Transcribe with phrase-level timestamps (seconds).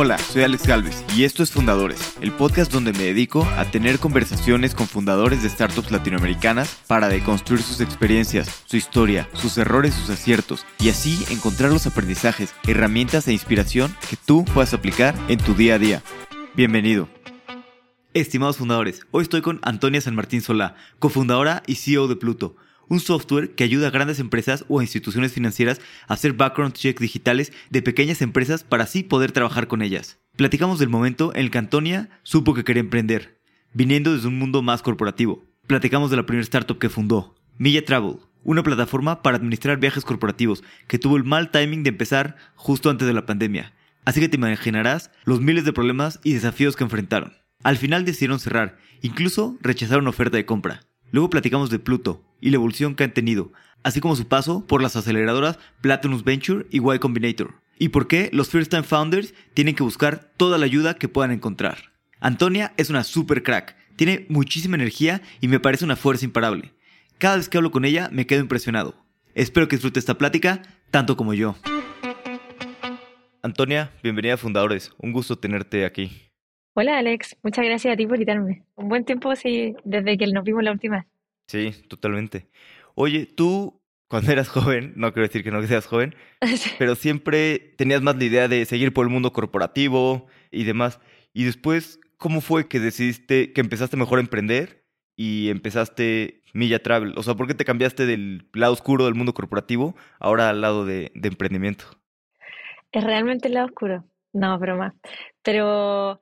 [0.00, 3.98] Hola, soy Alex Galvez y esto es Fundadores, el podcast donde me dedico a tener
[3.98, 10.08] conversaciones con fundadores de startups latinoamericanas para deconstruir sus experiencias, su historia, sus errores, sus
[10.10, 15.54] aciertos y así encontrar los aprendizajes, herramientas e inspiración que tú puedas aplicar en tu
[15.54, 16.02] día a día.
[16.54, 17.08] Bienvenido.
[18.14, 22.54] Estimados fundadores, hoy estoy con Antonia San Martín Solá, cofundadora y CEO de Pluto
[22.88, 27.52] un software que ayuda a grandes empresas o instituciones financieras a hacer background checks digitales
[27.70, 30.18] de pequeñas empresas para así poder trabajar con ellas.
[30.36, 33.40] Platicamos del momento en el que Antonia supo que quería emprender,
[33.72, 35.44] viniendo desde un mundo más corporativo.
[35.66, 40.62] Platicamos de la primera startup que fundó, Milla Travel, una plataforma para administrar viajes corporativos
[40.86, 43.74] que tuvo el mal timing de empezar justo antes de la pandemia.
[44.04, 47.34] Así que te imaginarás los miles de problemas y desafíos que enfrentaron.
[47.62, 50.80] Al final decidieron cerrar, incluso rechazaron oferta de compra.
[51.10, 53.52] Luego platicamos de Pluto y la evolución que han tenido,
[53.82, 58.30] así como su paso por las aceleradoras Platinum Venture y Y Combinator, y por qué
[58.32, 61.92] los First Time Founders tienen que buscar toda la ayuda que puedan encontrar.
[62.20, 66.72] Antonia es una super crack, tiene muchísima energía y me parece una fuerza imparable.
[67.18, 68.94] Cada vez que hablo con ella me quedo impresionado.
[69.34, 71.56] Espero que disfrute esta plática tanto como yo.
[73.42, 74.92] Antonia, bienvenida a Fundadores.
[74.98, 76.10] Un gusto tenerte aquí.
[76.74, 78.62] Hola Alex, muchas gracias a ti por invitarme.
[78.76, 81.06] Un buen tiempo sí, desde que nos vimos la última.
[81.48, 82.48] Sí, totalmente.
[82.94, 86.14] Oye, tú cuando eras joven, no quiero decir que no seas joven,
[86.78, 91.00] pero siempre tenías más la idea de seguir por el mundo corporativo y demás.
[91.32, 94.84] Y después, ¿cómo fue que decidiste, que empezaste mejor a emprender
[95.16, 97.14] y empezaste Milla Travel?
[97.16, 100.84] O sea, ¿por qué te cambiaste del lado oscuro del mundo corporativo ahora al lado
[100.84, 101.84] de, de emprendimiento?
[102.92, 104.04] Es realmente el lado oscuro.
[104.32, 104.94] No, broma.
[105.42, 106.20] Pero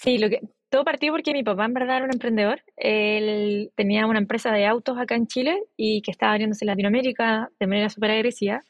[0.00, 2.62] Sí, lo que, todo partió porque mi papá en verdad era un emprendedor.
[2.76, 7.50] Él tenía una empresa de autos acá en Chile y que estaba abriéndose en Latinoamérica
[7.58, 8.62] de manera súper agresiva.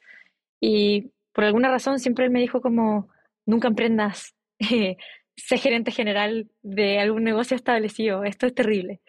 [0.61, 3.09] Y por alguna razón siempre él me dijo como,
[3.47, 4.35] nunca emprendas,
[5.37, 9.01] sé gerente general de algún negocio establecido, esto es terrible.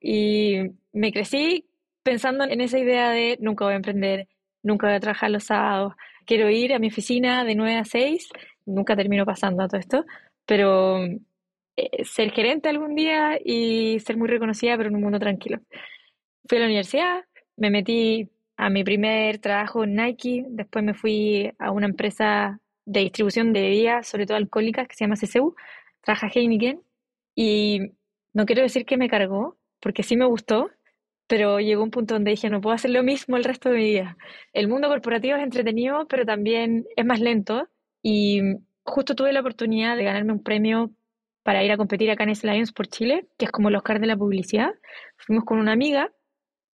[0.00, 0.58] Y
[0.92, 1.66] me crecí
[2.02, 4.28] pensando en esa idea de nunca voy a emprender,
[4.62, 5.94] nunca voy a trabajar los sábados,
[6.24, 8.28] quiero ir a mi oficina de 9 a 6,
[8.66, 10.04] nunca termino pasando a todo esto,
[10.46, 11.00] pero
[11.76, 15.60] eh, ser gerente algún día y ser muy reconocida, pero en un mundo tranquilo.
[16.48, 17.24] Fui a la universidad,
[17.56, 23.00] me metí a mi primer trabajo en Nike, después me fui a una empresa de
[23.00, 25.54] distribución de bebidas, sobre todo alcohólicas, que se llama CCU,
[26.00, 26.80] trabaja Heineken,
[27.34, 27.92] y
[28.32, 30.70] no quiero decir que me cargó, porque sí me gustó,
[31.26, 33.84] pero llegó un punto donde dije, no puedo hacer lo mismo el resto de mi
[33.84, 34.16] vida.
[34.52, 37.68] El mundo corporativo es entretenido, pero también es más lento,
[38.02, 38.40] y
[38.84, 40.92] justo tuve la oportunidad de ganarme un premio
[41.46, 44.08] para ir a competir acá en Lions por Chile, que es como el Oscar de
[44.08, 44.74] la publicidad.
[45.16, 46.10] Fuimos con una amiga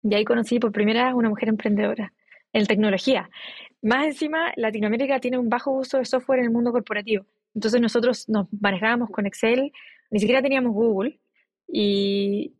[0.01, 2.13] y ahí conocí por primera vez una mujer emprendedora
[2.53, 3.29] en tecnología.
[3.83, 7.27] Más encima, Latinoamérica tiene un bajo uso de software en el mundo corporativo.
[7.53, 9.73] Entonces nosotros nos manejábamos con Excel,
[10.09, 11.19] ni siquiera teníamos Google
[11.67, 12.55] y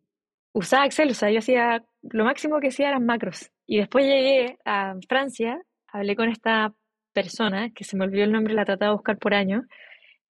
[0.51, 3.51] usaba Excel, o sea, yo hacía, lo máximo que hacía eran macros.
[3.65, 6.73] Y después llegué a Francia, hablé con esta
[7.13, 9.63] persona, que se me olvidó el nombre, la trataba de buscar por año,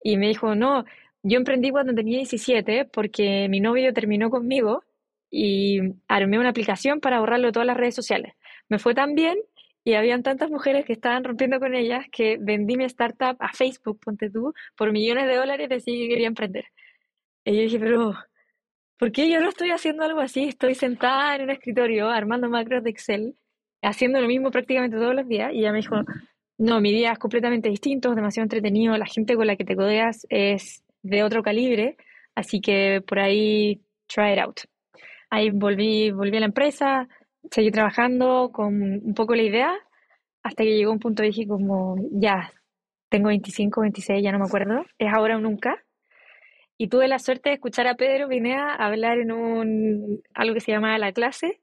[0.02, 0.84] y me dijo, no,
[1.28, 4.82] yo emprendí cuando tenía 17 porque mi novio terminó conmigo
[5.30, 8.34] y armé una aplicación para ahorrarlo de todas las redes sociales.
[8.68, 9.38] Me fue tan bien
[9.84, 14.00] y habían tantas mujeres que estaban rompiendo con ellas que vendí mi startup a Facebook,
[14.00, 16.66] ponte tú, por millones de dólares y decidí que quería emprender.
[17.44, 18.14] Y yo dije, pero
[18.98, 20.44] ¿por qué yo no estoy haciendo algo así?
[20.44, 23.36] Estoy sentada en un escritorio armando macros de Excel,
[23.82, 25.52] haciendo lo mismo prácticamente todos los días.
[25.52, 25.96] Y ella me dijo,
[26.58, 29.76] no, mi día es completamente distinto, es demasiado entretenido, la gente con la que te
[29.76, 31.96] codeas es de otro calibre,
[32.34, 34.60] así que por ahí try it out.
[35.30, 37.08] Ahí volví, volví a la empresa,
[37.50, 39.74] seguí trabajando con un poco la idea,
[40.42, 42.52] hasta que llegó un punto dije como, ya,
[43.08, 45.84] tengo 25, 26, ya no me acuerdo, es ahora o nunca.
[46.78, 50.72] Y tuve la suerte de escuchar a Pedro Vinea hablar en un, algo que se
[50.72, 51.60] llamaba La Clase,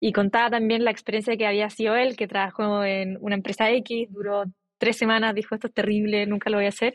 [0.00, 4.08] y contaba también la experiencia que había sido él, que trabajó en una empresa X,
[4.10, 4.44] duró
[4.78, 6.94] tres semanas, dijo, esto es terrible, nunca lo voy a hacer.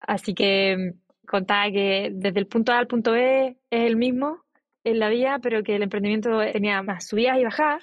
[0.00, 4.44] Así que mm, contaba que desde el punto A al punto B es el mismo
[4.84, 7.82] en la vía, pero que el emprendimiento tenía más subidas y bajadas.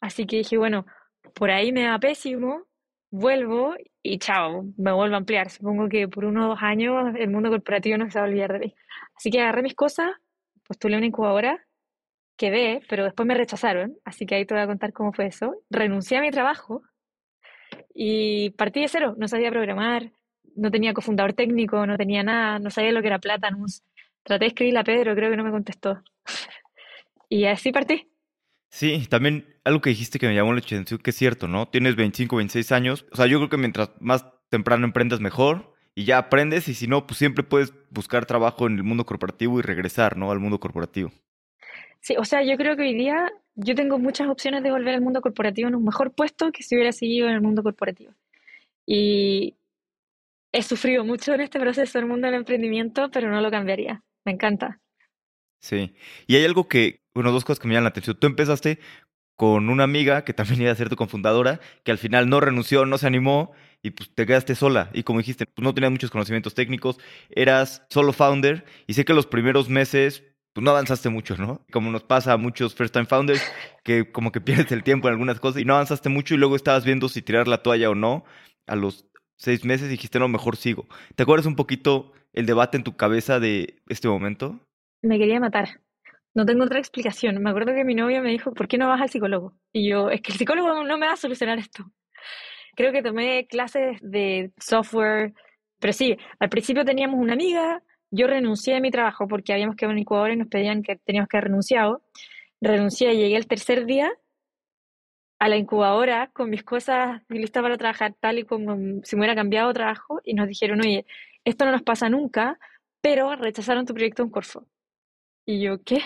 [0.00, 0.86] Así que dije, bueno,
[1.34, 2.64] por ahí me da pésimo,
[3.10, 5.50] vuelvo y chao, me vuelvo a ampliar.
[5.50, 8.58] Supongo que por unos dos años el mundo corporativo no se va a olvidar de
[8.60, 8.74] mí.
[9.16, 10.12] Así que agarré mis cosas,
[10.66, 11.66] postulé una incubadora,
[12.36, 15.56] quedé, pero después me rechazaron, así que ahí te voy a contar cómo fue eso.
[15.70, 16.82] Renuncié a mi trabajo
[17.92, 20.12] y partí de cero, no sabía programar,
[20.58, 23.82] no tenía cofundador técnico, no tenía nada, no sabía lo que era Platanus.
[24.22, 26.02] Traté de escribirle a Pedro, creo que no me contestó.
[27.28, 28.08] y así partí.
[28.70, 31.68] Sí, también algo que dijiste que me llamó la atención, que es cierto, ¿no?
[31.68, 33.06] Tienes 25, 26 años.
[33.12, 35.74] O sea, yo creo que mientras más temprano emprendas, mejor.
[35.94, 39.58] y ya aprendes y si no, pues siempre puedes buscar trabajo en el mundo corporativo
[39.58, 40.30] y regresar, ¿no?
[40.30, 41.10] Al mundo corporativo.
[42.00, 45.00] Sí, o sea, yo creo que hoy día yo tengo muchas opciones de volver al
[45.00, 48.12] mundo corporativo en un mejor puesto que si hubiera seguido en el mundo corporativo.
[48.86, 49.57] Y
[50.52, 54.02] he sufrido mucho en este proceso del mundo del emprendimiento, pero no lo cambiaría.
[54.24, 54.80] Me encanta.
[55.60, 55.94] Sí.
[56.26, 58.18] Y hay algo que, bueno, dos cosas que me llaman la atención.
[58.18, 58.78] Tú empezaste
[59.36, 62.86] con una amiga que también iba a ser tu confundadora, que al final no renunció,
[62.86, 63.52] no se animó
[63.82, 64.90] y pues te quedaste sola.
[64.92, 66.98] Y como dijiste, pues no tenías muchos conocimientos técnicos,
[67.30, 71.64] eras solo founder y sé que los primeros meses pues no avanzaste mucho, ¿no?
[71.70, 73.40] Como nos pasa a muchos first time founders,
[73.84, 76.56] que como que pierdes el tiempo en algunas cosas y no avanzaste mucho y luego
[76.56, 78.24] estabas viendo si tirar la toalla o no.
[78.66, 79.06] A los
[79.38, 80.86] seis meses dijiste, no, mejor sigo.
[81.14, 84.60] ¿Te acuerdas un poquito el debate en tu cabeza de este momento?
[85.02, 85.80] Me quería matar.
[86.34, 87.42] No tengo otra explicación.
[87.42, 89.54] Me acuerdo que mi novia me dijo, ¿por qué no vas al psicólogo?
[89.72, 91.90] Y yo, es que el psicólogo no me va a solucionar esto.
[92.76, 95.32] Creo que tomé clases de software,
[95.80, 99.92] pero sí, al principio teníamos una amiga, yo renuncié a mi trabajo porque habíamos quedado
[99.92, 102.02] en incubadora y nos pedían que teníamos que haber renunciado.
[102.60, 104.10] Renuncié, y llegué el tercer día
[105.38, 109.34] a la incubadora con mis cosas listas para trabajar tal y como si me hubiera
[109.34, 111.06] cambiado trabajo y nos dijeron, oye,
[111.44, 112.58] esto no nos pasa nunca,
[113.00, 114.66] pero rechazaron tu proyecto en Corfo.
[115.46, 116.00] Y yo, ¿qué?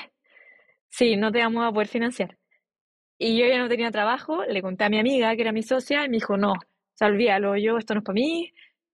[0.89, 2.39] Sí, no te vamos a poder financiar.
[3.19, 6.05] Y yo ya no tenía trabajo, le conté a mi amiga, que era mi socia,
[6.05, 6.57] y me dijo, no, o
[6.95, 8.53] sea, olvídalo, yo, esto no es para mí,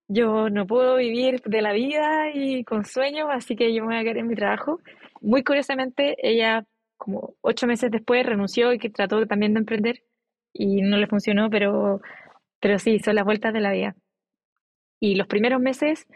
[0.09, 3.97] yo no puedo vivir de la vida y con sueños, así que yo me voy
[3.97, 4.81] a quedar en mi trabajo.
[5.21, 6.65] Muy curiosamente, ella,
[6.97, 10.03] como ocho meses después, renunció y que trató también de emprender
[10.53, 12.01] y no le funcionó, pero,
[12.61, 13.97] pero sí, son las vueltas de la vida.
[15.01, 16.07] Y los primeros meses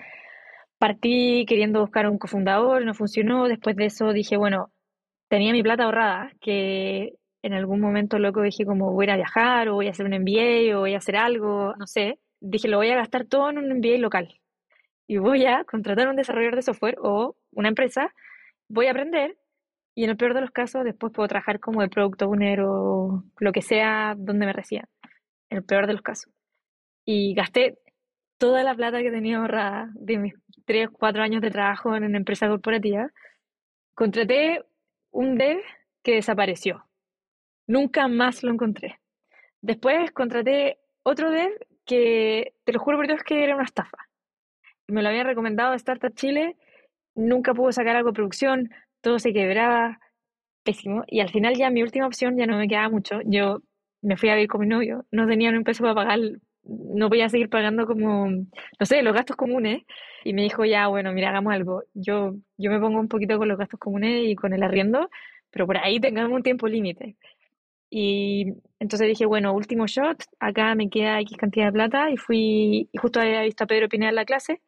[0.79, 3.49] partí queriendo buscar un cofundador, no funcionó.
[3.49, 4.73] Después de eso dije, bueno,
[5.29, 9.75] tenía mi plata ahorrada, que en algún momento loco dije como voy a viajar o
[9.75, 12.19] voy a hacer un MBA o voy a hacer algo, no sé.
[12.41, 14.41] Dije, lo voy a gastar todo en un MBA local.
[15.07, 18.13] Y voy a contratar un desarrollador de software o una empresa,
[18.69, 19.37] voy a aprender
[19.95, 23.53] y en el peor de los casos después puedo trabajar como el producto owner lo
[23.53, 24.89] que sea donde me reciban.
[25.51, 26.33] En el peor de los casos.
[27.05, 27.79] Y gasté
[28.39, 30.35] toda la plata que tenía ahorrada de mis
[30.65, 33.11] tres, cuatro años de trabajo en una empresa corporativa,
[33.95, 34.65] contraté
[35.11, 35.59] un dev
[36.03, 36.85] que desapareció.
[37.67, 38.99] Nunca más lo encontré.
[39.61, 41.53] Después contraté otro dev
[41.85, 43.99] que, te lo juro por Dios, que era una estafa.
[44.89, 46.57] Me lo habían recomendado Startup Chile,
[47.15, 48.71] nunca pudo sacar algo de producción,
[49.03, 50.01] todo se quebraba,
[50.65, 51.05] pésimo.
[51.09, 53.21] Y al final ya mi última opción ya no me quedaba mucho.
[53.27, 53.61] Yo
[54.03, 56.21] me fui a vivir con mi novio, no tenía un peso para pagar
[56.65, 59.83] no voy a seguir pagando como, no sé, los gastos comunes.
[60.25, 61.83] Y me dijo, ya, bueno, mira, hagamos algo.
[61.95, 65.11] Yo, yo me pongo un poquito con los gastos comunes y con el arriendo,
[65.51, 67.17] pero por ahí tengamos un tiempo límite.
[67.91, 72.89] Y entonces dije, bueno, último shot, acá me queda X cantidad de plata y fui,
[73.01, 74.63] justo había visto a Pedro Pineda en la clase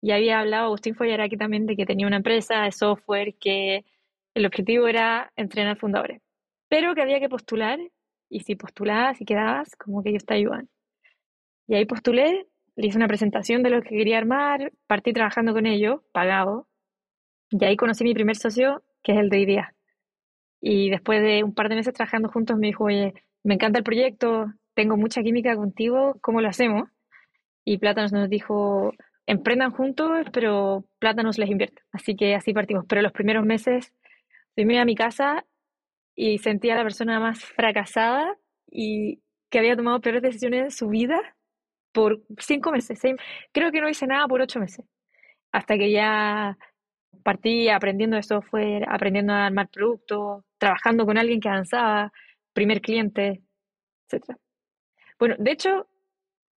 [0.00, 3.84] y había hablado Agustín aquí también de que tenía una empresa de software que
[4.34, 6.22] el objetivo era entrenar fundadores,
[6.68, 7.78] pero que había que postular
[8.28, 10.68] y si postulabas y quedabas, como que ellos te ayudan.
[11.66, 12.46] Y ahí postulé,
[12.76, 16.68] le hice una presentación de lo que quería armar, partí trabajando con ellos, pagado,
[17.50, 19.74] y ahí conocí mi primer socio, que es el de IDEA.
[20.60, 23.84] Y después de un par de meses trabajando juntos me dijo, oye, me encanta el
[23.84, 26.88] proyecto, tengo mucha química contigo, ¿cómo lo hacemos?
[27.64, 28.92] Y Plátanos nos dijo,
[29.28, 31.82] emprendan juntos, pero Plátanos les invierte.
[31.92, 32.86] Así que así partimos.
[32.88, 33.92] Pero los primeros meses,
[34.54, 35.44] fui a mi casa
[36.16, 38.36] y sentía a la persona más fracasada
[38.70, 39.20] y
[39.50, 41.20] que había tomado peores decisiones en su vida
[41.92, 43.00] por cinco meses.
[43.52, 44.84] Creo que no hice nada por ocho meses.
[45.52, 46.56] Hasta que ya
[47.22, 52.12] partí aprendiendo de software, aprendiendo a armar productos, trabajando con alguien que avanzaba,
[52.54, 53.42] primer cliente,
[54.10, 54.36] etc.
[55.18, 55.86] Bueno, de hecho,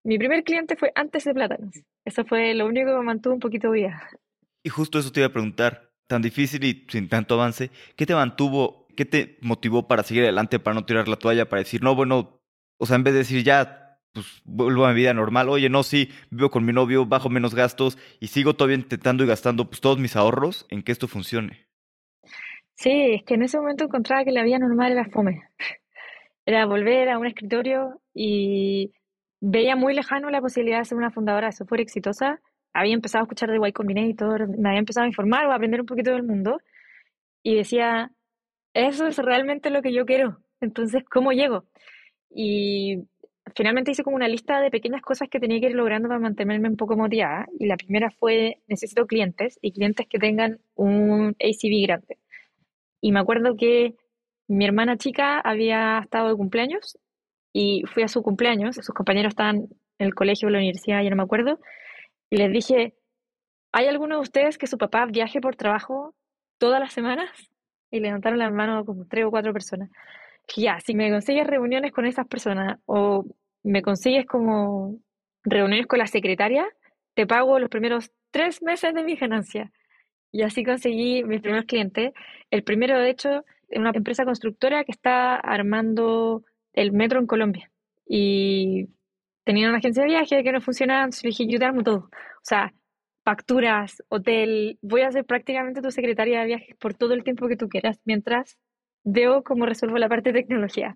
[0.04, 1.76] mi primer cliente fue antes de Plátanos.
[2.06, 4.02] Eso fue lo único que me mantuvo un poquito viva.
[4.64, 8.14] Y justo eso te iba a preguntar, tan difícil y sin tanto avance, ¿qué te
[8.14, 11.96] mantuvo, qué te motivó para seguir adelante, para no tirar la toalla, para decir, no,
[11.96, 12.42] bueno,
[12.78, 13.82] o sea, en vez de decir ya
[14.14, 15.50] pues vuelvo a mi vida normal.
[15.50, 19.28] Oye, no, sí, vivo con mi novio, bajo menos gastos y sigo todavía intentando y
[19.28, 21.68] gastando pues, todos mis ahorros en que esto funcione.
[22.74, 25.44] Sí, es que en ese momento encontraba que la vida normal era fome.
[26.46, 28.92] Era volver a un escritorio y
[29.42, 32.40] veía muy lejano la posibilidad de ser una fundadora software exitosa.
[32.74, 35.82] Había empezado a escuchar de Y Combinator, me había empezado a informar o a aprender
[35.82, 36.60] un poquito del mundo
[37.44, 38.12] y decía,
[38.74, 40.38] eso es realmente lo que yo quiero.
[40.62, 41.66] Entonces, ¿cómo llego?
[42.30, 43.04] Y
[43.56, 46.70] finalmente hice como una lista de pequeñas cosas que tenía que ir logrando para mantenerme
[46.70, 47.48] un poco motivada.
[47.60, 52.20] Y la primera fue, necesito clientes y clientes que tengan un ACV grande.
[53.02, 53.96] Y me acuerdo que
[54.48, 56.98] mi hermana chica había estado de cumpleaños
[57.54, 59.68] y fui a su cumpleaños, sus compañeros estaban
[60.00, 61.60] en el colegio o la universidad, ya no me acuerdo,
[62.30, 62.96] y les dije,
[63.72, 66.16] ¿hay alguno de ustedes que su papá viaje por trabajo
[66.58, 67.30] todas las semanas?
[67.92, 69.90] Y levantaron las manos como tres o cuatro personas.
[70.56, 73.26] ya, si me consigues reuniones con esas personas o
[73.64, 74.98] me consigues como
[75.44, 76.68] reuniones con la secretaria,
[77.14, 79.72] te pago los primeros tres meses de mi ganancia.
[80.32, 82.14] Y así conseguí mis primeros clientes.
[82.50, 87.72] El primero, de hecho, es una empresa constructora que está armando el metro en Colombia.
[88.06, 88.90] Y
[89.44, 92.10] tenía una agencia de viaje que no funcionaba, entonces le dije, yo te armo todo.
[92.10, 92.74] O sea,
[93.24, 97.58] facturas, hotel, voy a ser prácticamente tu secretaria de viajes por todo el tiempo que
[97.58, 98.58] tú quieras, mientras
[99.04, 100.96] veo cómo resuelvo la parte de tecnología.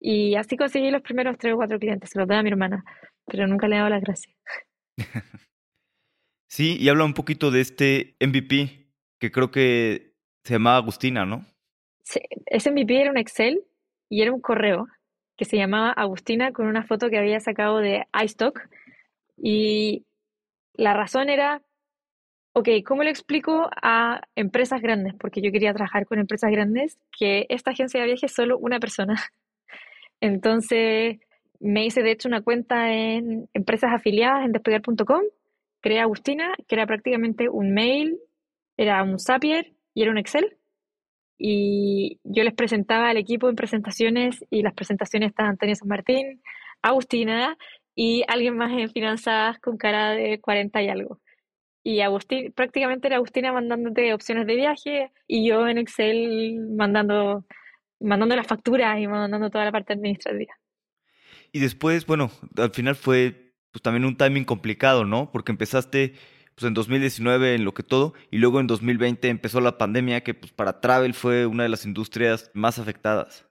[0.00, 2.84] Y así conseguí los primeros tres o cuatro clientes, se los doy a mi hermana,
[3.26, 4.34] pero nunca le he dado las gracias.
[6.48, 10.14] sí, y habla un poquito de este MVP, que creo que
[10.44, 11.44] se llamaba Agustina, ¿no?
[12.04, 13.67] Sí, ese MVP era un Excel
[14.08, 14.86] y era un correo
[15.36, 18.60] que se llamaba Agustina con una foto que había sacado de iStock.
[19.36, 20.04] Y
[20.74, 21.62] la razón era,
[22.54, 25.14] ok, ¿cómo le explico a empresas grandes?
[25.14, 28.80] Porque yo quería trabajar con empresas grandes, que esta agencia de viajes es solo una
[28.80, 29.14] persona.
[30.20, 31.18] Entonces
[31.60, 35.22] me hice de hecho una cuenta en empresas afiliadas en despegar.com,
[35.80, 38.18] creé Agustina, que era prácticamente un mail,
[38.76, 40.57] era un Zapier y era un Excel.
[41.38, 46.42] Y yo les presentaba al equipo en presentaciones y las presentaciones estaban Antonio San Martín,
[46.82, 47.56] Agustina
[47.94, 51.20] y alguien más en finanzas con cara de 40 y algo.
[51.84, 57.44] Y Agustín, prácticamente era Agustina mandándote opciones de viaje y yo en Excel mandando
[58.00, 60.54] mandando las facturas y mandando toda la parte administrativa.
[61.52, 65.30] Y después, bueno, al final fue pues también un timing complicado, ¿no?
[65.30, 66.14] Porque empezaste
[66.58, 70.34] pues en 2019 en lo que todo y luego en 2020 empezó la pandemia que
[70.34, 73.46] pues para travel fue una de las industrias más afectadas.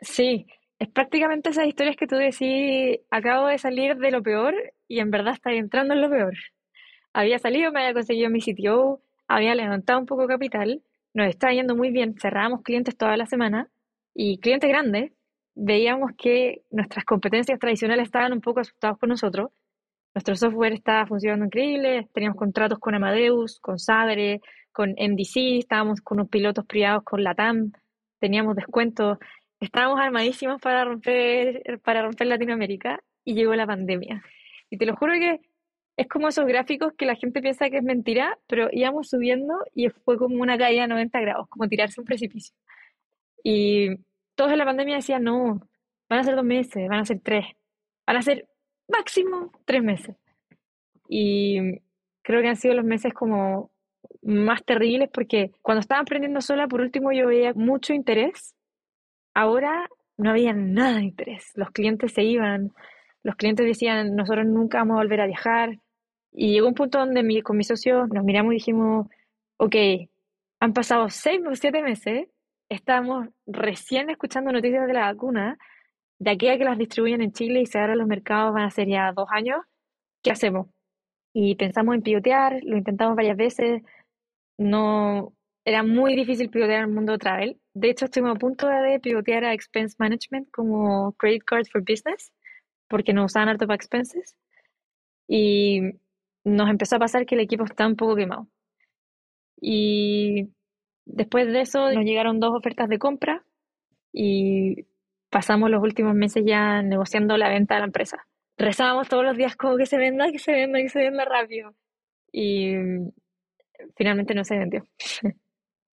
[0.00, 0.46] Sí,
[0.78, 4.54] es prácticamente esas historias que tú decís, acabo de salir de lo peor
[4.86, 6.32] y en verdad está entrando en lo peor.
[7.12, 11.76] Había salido, me había conseguido mi sitio, había levantado un poco capital, nos está yendo
[11.76, 13.68] muy bien, cerrábamos clientes toda la semana
[14.14, 15.12] y clientes grandes,
[15.54, 19.50] veíamos que nuestras competencias tradicionales estaban un poco asustados con nosotros.
[20.14, 24.40] Nuestro software estaba funcionando increíble, teníamos contratos con Amadeus, con Sabre,
[24.72, 27.72] con MDC, estábamos con unos pilotos privados con Latam,
[28.18, 29.18] teníamos descuentos,
[29.60, 34.22] estábamos armadísimos para romper, para romper Latinoamérica y llegó la pandemia.
[34.70, 35.40] Y te lo juro que
[35.96, 39.88] es como esos gráficos que la gente piensa que es mentira, pero íbamos subiendo y
[39.88, 42.54] fue como una caída a 90 grados, como tirarse un precipicio.
[43.42, 43.96] Y
[44.36, 45.60] todos en la pandemia decían, no,
[46.08, 47.46] van a ser dos meses, van a ser tres,
[48.06, 48.46] van a ser
[48.88, 50.16] máximo tres meses.
[51.08, 51.80] Y
[52.22, 53.70] creo que han sido los meses como
[54.22, 58.54] más terribles porque cuando estaba aprendiendo sola, por último yo veía mucho interés.
[59.34, 61.52] Ahora no había nada de interés.
[61.54, 62.72] Los clientes se iban,
[63.22, 65.78] los clientes decían, nosotros nunca vamos a volver a viajar.
[66.32, 69.06] Y llegó un punto donde mi, con mi socio nos miramos y dijimos,
[69.56, 69.76] ok,
[70.60, 72.28] han pasado seis o siete meses
[72.68, 75.58] estamos recién escuchando noticias de la vacuna,
[76.18, 78.70] de aquí a que las distribuyen en Chile y se abran los mercados van a
[78.70, 79.60] ser ya dos años,
[80.22, 80.68] ¿qué hacemos?
[81.32, 83.82] Y pensamos en pivotear, lo intentamos varias veces,
[84.58, 85.34] no,
[85.64, 87.60] era muy difícil pivotear el mundo travel.
[87.74, 92.32] De hecho, estuvimos a punto de pivotear a Expense Management como Credit Card for Business,
[92.88, 94.36] porque nos usaban harto para expenses.
[95.28, 95.82] Y
[96.44, 98.48] nos empezó a pasar que el equipo está un poco quemado.
[99.60, 100.50] Y
[101.08, 103.42] Después de eso nos llegaron dos ofertas de compra
[104.12, 104.86] y
[105.30, 108.26] pasamos los últimos meses ya negociando la venta de la empresa.
[108.56, 111.74] Rezábamos todos los días como que se venda, que se venda, que se venda rápido.
[112.32, 112.74] Y
[113.96, 114.84] finalmente no se vendió.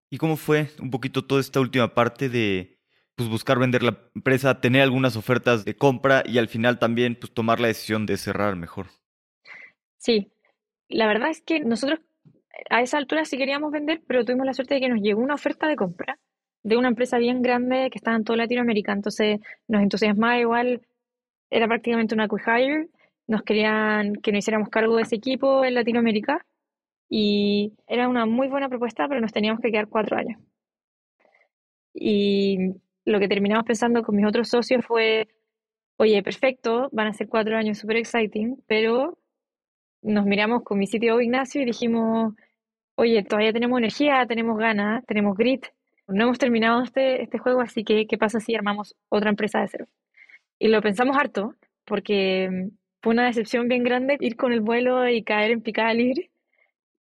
[0.09, 2.79] ¿Y cómo fue un poquito toda esta última parte de
[3.15, 7.33] pues, buscar vender la empresa, tener algunas ofertas de compra y al final también pues,
[7.33, 8.87] tomar la decisión de cerrar mejor?
[9.97, 10.31] Sí,
[10.87, 11.99] la verdad es que nosotros
[12.69, 15.33] a esa altura sí queríamos vender, pero tuvimos la suerte de que nos llegó una
[15.33, 16.19] oferta de compra
[16.65, 20.81] de una empresa bien grande que estaba en toda Latinoamérica, entonces nos entusiasmaba igual,
[21.51, 22.89] era prácticamente una quick
[23.27, 26.45] nos querían que nos hiciéramos cargo de ese equipo en Latinoamérica.
[27.09, 30.39] Y era una muy buena propuesta, pero nos teníamos que quedar cuatro años.
[31.93, 32.57] Y
[33.05, 35.27] lo que terminamos pensando con mis otros socios fue,
[35.97, 39.17] oye, perfecto, van a ser cuatro años súper exciting, pero
[40.01, 42.33] nos miramos con mi sitio Ignacio y dijimos,
[42.95, 45.67] oye, todavía tenemos energía, tenemos ganas, tenemos grit,
[46.07, 49.67] no hemos terminado este, este juego, así que ¿qué pasa si armamos otra empresa de
[49.67, 49.87] cero?
[50.59, 52.69] Y lo pensamos harto, porque mm,
[53.01, 56.31] fue una decepción bien grande ir con el vuelo y caer en picada libre,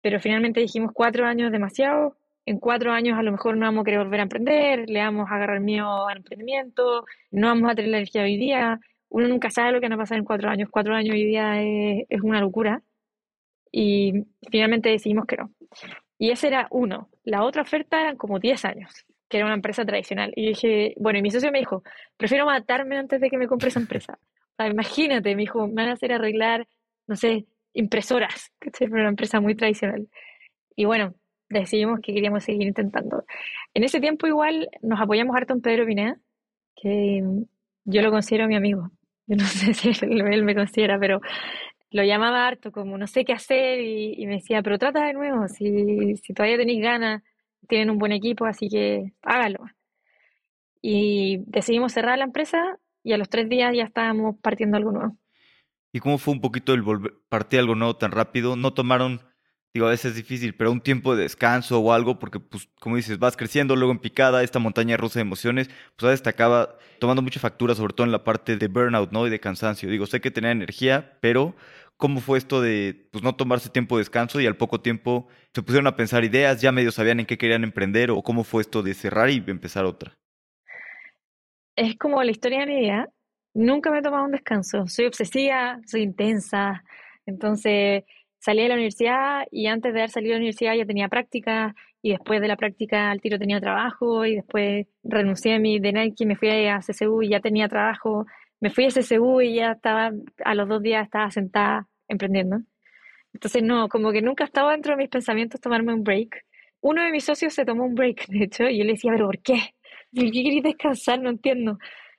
[0.02, 3.84] pero finalmente dijimos cuatro años demasiado, en cuatro años a lo mejor no vamos a
[3.84, 7.90] querer volver a emprender, le vamos a agarrar miedo al emprendimiento, no vamos a tener
[7.90, 8.80] la energía hoy día,
[9.12, 10.70] uno nunca sabe lo que va a pasar en cuatro años.
[10.70, 12.82] Cuatro años hoy día es, una locura.
[13.70, 15.50] y finalmente decidimos que no.
[16.22, 17.08] Y ese era uno.
[17.24, 18.92] La otra oferta eran como 10 años,
[19.28, 20.32] que era una empresa tradicional.
[20.36, 21.82] Y dije, bueno, y mi socio me dijo,
[22.16, 24.20] prefiero matarme antes de que me compre esa empresa.
[24.22, 26.68] O sea, imagínate, me dijo, me van a hacer arreglar,
[27.08, 30.06] no sé, impresoras, que es una empresa muy tradicional.
[30.76, 31.12] Y bueno,
[31.48, 33.24] decidimos que queríamos seguir intentando.
[33.74, 36.20] En ese tiempo igual nos apoyamos harto en Pedro Pineda,
[36.76, 37.20] que
[37.84, 38.92] yo lo considero mi amigo.
[39.26, 41.20] Yo no sé si él, me considera, pero
[41.92, 45.46] lo llamaba harto, como no sé qué hacer, y, me decía, pero trata de nuevo,
[45.48, 47.22] si, si todavía tenéis ganas,
[47.68, 49.64] tienen un buen equipo, así que hágalo.
[50.80, 55.16] Y decidimos cerrar la empresa y a los tres días ya estábamos partiendo algo nuevo.
[55.92, 58.56] ¿Y cómo fue un poquito el volver, partir algo nuevo tan rápido?
[58.56, 59.20] ¿No tomaron
[59.74, 62.96] digo, a veces es difícil, pero un tiempo de descanso o algo, porque, pues, como
[62.96, 66.30] dices, vas creciendo, luego en picada, esta montaña rusa de emociones, pues a veces te
[66.30, 69.26] acaba tomando mucha factura, sobre todo en la parte de burnout, ¿no?
[69.26, 69.88] Y de cansancio.
[69.88, 71.54] Digo, sé que tenía energía, pero
[71.96, 75.62] ¿cómo fue esto de, pues, no tomarse tiempo de descanso y al poco tiempo se
[75.62, 78.82] pusieron a pensar ideas, ya medio sabían en qué querían emprender, o cómo fue esto
[78.82, 80.16] de cerrar y empezar otra?
[81.76, 83.08] Es como la historia de mi vida.
[83.54, 84.86] Nunca me he tomado un descanso.
[84.86, 86.84] Soy obsesiva, soy intensa.
[87.26, 88.04] Entonces,
[88.38, 91.74] salí de la universidad y antes de haber salido de la universidad ya tenía práctica
[92.02, 95.92] y después de la práctica al tiro tenía trabajo y después renuncié a mi de
[95.92, 98.26] Nike, me fui a CCU y ya tenía trabajo.
[98.62, 100.12] Me fui a CCU y ya estaba,
[100.44, 102.60] a los dos días estaba sentada emprendiendo.
[103.34, 106.44] Entonces no, como que nunca estaba dentro de mis pensamientos tomarme un break.
[106.80, 109.26] Uno de mis socios se tomó un break, de hecho, y yo le decía, pero
[109.26, 109.74] ¿por qué?
[110.14, 111.20] ¿Por qué queréis descansar?
[111.20, 111.78] No entiendo.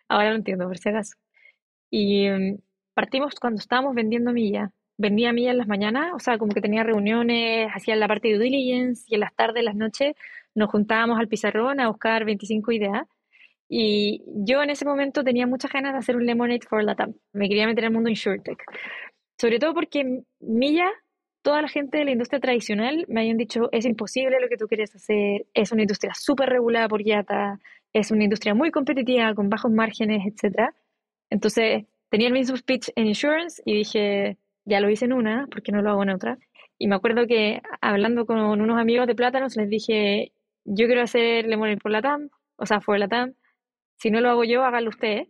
[0.09, 1.15] Ahora lo entiendo, por si acaso.
[1.89, 2.57] Y mm,
[2.93, 6.83] partimos cuando estábamos vendiendo millas vendía mí en las mañanas, o sea, como que tenía
[6.83, 10.15] reuniones, hacía la parte de due diligence y en las tardes, las noches,
[10.55, 13.07] nos juntábamos al pizarrón a buscar 25 ideas.
[13.75, 17.15] Y yo en ese momento tenía muchas ganas de hacer un Lemonade for Latam.
[17.31, 18.63] Me quería meter al mundo InsurTech.
[19.35, 20.85] Sobre todo porque Milla,
[21.41, 24.67] toda la gente de la industria tradicional me habían dicho, es imposible lo que tú
[24.67, 27.59] quieres hacer, es una industria súper regulada por IATA,
[27.93, 30.69] es una industria muy competitiva, con bajos márgenes, etc.
[31.31, 35.71] Entonces, tenía el mismo speech en insurance y dije, ya lo hice en una, porque
[35.71, 36.37] no lo hago en otra?
[36.77, 40.31] Y me acuerdo que hablando con unos amigos de Plátanos les dije,
[40.63, 43.33] yo quiero hacer Lemon por la TAM, o sea, por la TAM.
[43.97, 45.27] Si no lo hago yo, hágalo usted.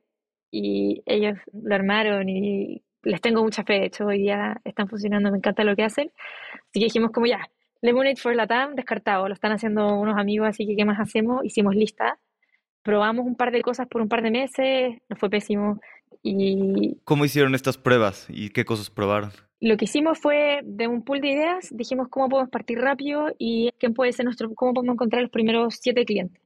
[0.52, 3.74] Y ellos lo armaron y les tengo mucha fe.
[3.74, 6.12] De hecho, hoy día están funcionando, me encanta lo que hacen.
[6.54, 7.50] Así que dijimos como ya,
[7.82, 9.28] Lemonade for Latam, descartado.
[9.28, 11.44] Lo están haciendo unos amigos, así que ¿qué más hacemos?
[11.44, 12.18] Hicimos lista.
[12.82, 15.80] Probamos un par de cosas por un par de meses, nos fue pésimo.
[16.22, 19.32] Y ¿Cómo hicieron estas pruebas y qué cosas probaron?
[19.60, 23.72] Lo que hicimos fue de un pool de ideas, dijimos cómo podemos partir rápido y
[23.80, 26.43] quién puede ser nuestro, cómo podemos encontrar los primeros siete clientes.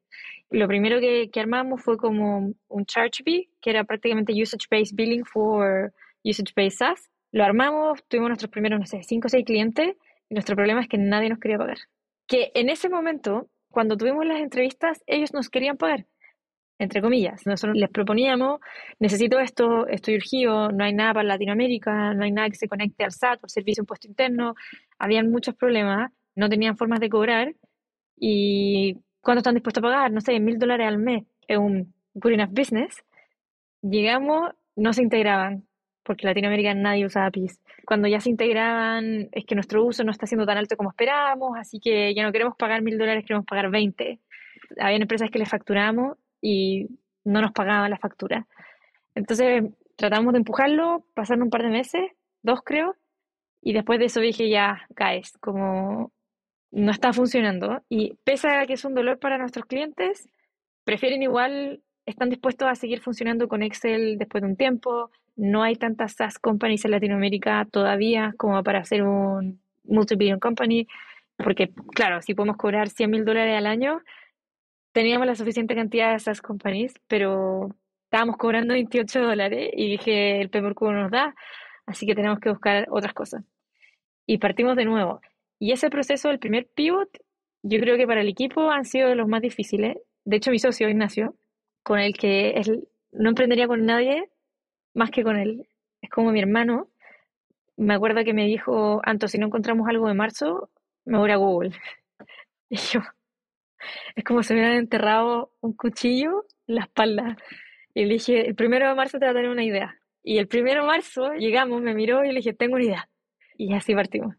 [0.50, 5.26] Lo primero que, que armamos fue como un charge fee, que era prácticamente usage-based billing
[5.26, 7.10] for usage-based SaaS.
[7.32, 9.96] Lo armamos, tuvimos nuestros primeros, no sé, cinco o seis clientes
[10.30, 11.78] y nuestro problema es que nadie nos quería pagar.
[12.28, 16.06] Que en ese momento, cuando tuvimos las entrevistas, ellos nos querían pagar
[16.80, 17.46] entre comillas.
[17.46, 18.60] Nosotros les proponíamos,
[19.00, 23.04] necesito esto, estoy urgido, no hay nada para Latinoamérica, no hay nada que se conecte
[23.04, 24.56] al SAT, al Servicio de Impuesto Interno,
[25.00, 27.56] habían muchos problemas, no tenían formas de cobrar
[28.16, 30.10] y ¿cuánto están dispuestos a pagar?
[30.14, 33.04] No sé, mil dólares al mes es un good enough business.
[33.82, 35.68] Llegamos, no se integraban,
[36.04, 37.60] porque en Latinoamérica nadie usa APIs.
[37.86, 41.58] Cuando ya se integraban, es que nuestro uso no está siendo tan alto como esperábamos,
[41.60, 44.22] así que ya no queremos pagar mil dólares, queremos pagar 20.
[44.80, 46.88] Habían empresas que les facturamos y
[47.26, 48.48] no nos pagaban la factura.
[49.14, 49.62] Entonces
[49.98, 52.12] tratamos de empujarlo, pasaron un par de meses,
[52.44, 52.96] dos creo,
[53.62, 56.14] y después de eso dije ya, caes, como
[56.72, 57.82] no está funcionando.
[57.90, 60.28] Y pese a que es un dolor para nuestros clientes,
[60.84, 65.12] prefieren igual, están dispuestos a seguir funcionando con Excel después de un tiempo.
[65.36, 70.88] No hay tantas SaaS companies en Latinoamérica todavía como para hacer un multi-billion company,
[71.38, 74.02] porque claro, si podemos cobrar 100 mil dólares al año,
[74.92, 77.70] teníamos la suficiente cantidad de esas compañías, pero
[78.06, 81.36] estábamos cobrando 28 dólares y dije, el PMRQ no nos da,
[81.86, 83.44] así que tenemos que buscar otras cosas.
[84.26, 85.22] Y partimos de nuevo.
[85.60, 87.10] Y ese proceso, el primer pivot,
[87.64, 89.98] yo creo que para el equipo han sido de los más difíciles.
[90.26, 91.36] De hecho, mi socio Ignacio,
[91.84, 92.62] con el que
[93.12, 94.30] no emprendería con nadie
[94.94, 95.68] más que con él,
[96.02, 96.90] es como mi hermano.
[97.78, 100.70] Me acuerdo que me dijo, Anto, si no encontramos algo de marzo,
[101.06, 101.72] me voy a Google.
[102.70, 103.00] Y yo,
[104.16, 107.38] es como si me hubieran enterrado un cuchillo en la espalda.
[107.94, 110.00] Y le dije, el primero de marzo te va a tener una idea.
[110.24, 113.10] Y el primero de marzo llegamos, me miró y le dije, tengo una idea.
[113.56, 114.36] Y así partimos.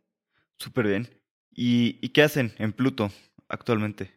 [0.58, 1.08] Súper bien.
[1.52, 3.10] ¿Y, ¿Y qué hacen en Pluto
[3.48, 4.12] actualmente?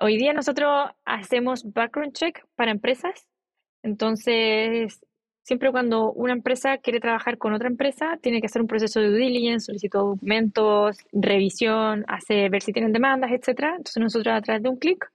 [0.00, 3.28] Hoy día nosotros hacemos background check para empresas.
[3.82, 5.00] Entonces,
[5.42, 9.08] siempre cuando una empresa quiere trabajar con otra empresa, tiene que hacer un proceso de
[9.10, 13.70] due diligence, solicitar documentos, revisión, hacer, ver si tienen demandas, etcétera.
[13.76, 15.10] Entonces nosotros a través de un clic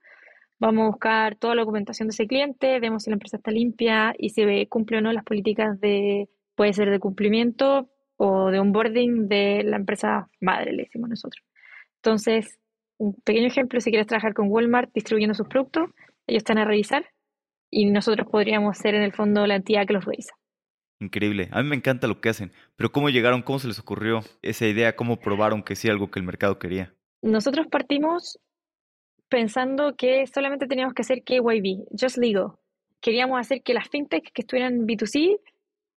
[0.58, 4.14] vamos a buscar toda la documentación de ese cliente, vemos si la empresa está limpia
[4.18, 9.28] y si cumple o no las políticas de, puede ser de cumplimiento o de onboarding
[9.28, 11.42] de la empresa madre, le decimos nosotros.
[12.02, 12.58] Entonces,
[12.98, 15.90] un pequeño ejemplo, si quieres trabajar con Walmart distribuyendo sus productos,
[16.26, 17.06] ellos están a revisar
[17.70, 20.34] y nosotros podríamos ser en el fondo la entidad que los revisa.
[21.00, 21.48] Increíble.
[21.52, 22.52] A mí me encanta lo que hacen.
[22.76, 23.42] Pero ¿cómo llegaron?
[23.42, 24.96] ¿Cómo se les ocurrió esa idea?
[24.96, 26.92] ¿Cómo probaron que sí algo que el mercado quería?
[27.22, 28.40] Nosotros partimos
[29.28, 32.52] pensando que solamente teníamos que hacer KYB, Just Legal.
[33.00, 35.38] Queríamos hacer que las fintechs que estuvieran B2C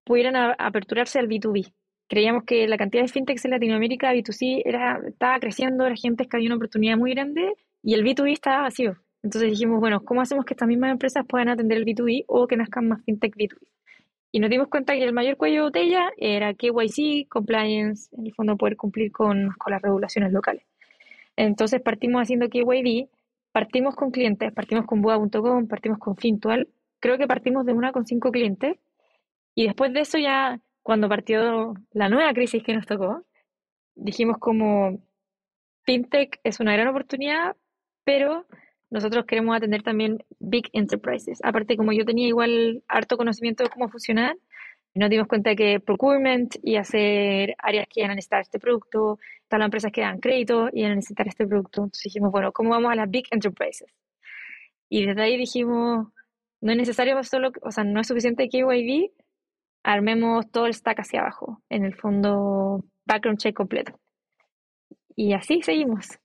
[0.05, 1.73] pudieran aperturarse al B2B.
[2.11, 6.37] Creíamos que la cantidad de fintechs en Latinoamérica, B2C, era, estaba creciendo, era gente que
[6.37, 8.97] había una oportunidad muy grande y el B2B estaba vacío.
[9.23, 12.57] Entonces dijimos, bueno, ¿cómo hacemos que estas mismas empresas puedan atender el B2B o que
[12.57, 13.65] nazcan más fintech B2B?
[14.33, 18.35] Y nos dimos cuenta que el mayor cuello de botella era KYC, compliance, en el
[18.35, 20.65] fondo poder cumplir con, con las regulaciones locales.
[21.37, 23.09] Entonces partimos haciendo KYB,
[23.53, 26.67] partimos con clientes, partimos con Boa.com, partimos con Fintual,
[26.99, 28.79] creo que partimos de una con cinco clientes,
[29.55, 33.25] y después de eso ya, cuando partió la nueva crisis que nos tocó,
[33.95, 34.99] dijimos como
[35.85, 37.57] FinTech es una gran oportunidad,
[38.05, 38.47] pero
[38.91, 41.39] nosotros queremos atender también big enterprises.
[41.45, 44.37] Aparte, como yo tenía igual harto conocimiento de cómo funcionar,
[44.95, 49.65] nos dimos cuenta que procurement y hacer áreas que iban a necesitar este producto, las
[49.65, 51.83] empresas que dan crédito y iban a necesitar este producto.
[51.83, 53.89] Entonces dijimos, bueno, ¿cómo vamos a las big enterprises?
[54.89, 56.09] Y desde ahí dijimos,
[56.61, 59.11] no es necesario solo, o sea, no es suficiente KYB,
[59.83, 63.99] armemos todo el stack hacia abajo, en el fondo background check completo.
[65.17, 66.19] Y así seguimos.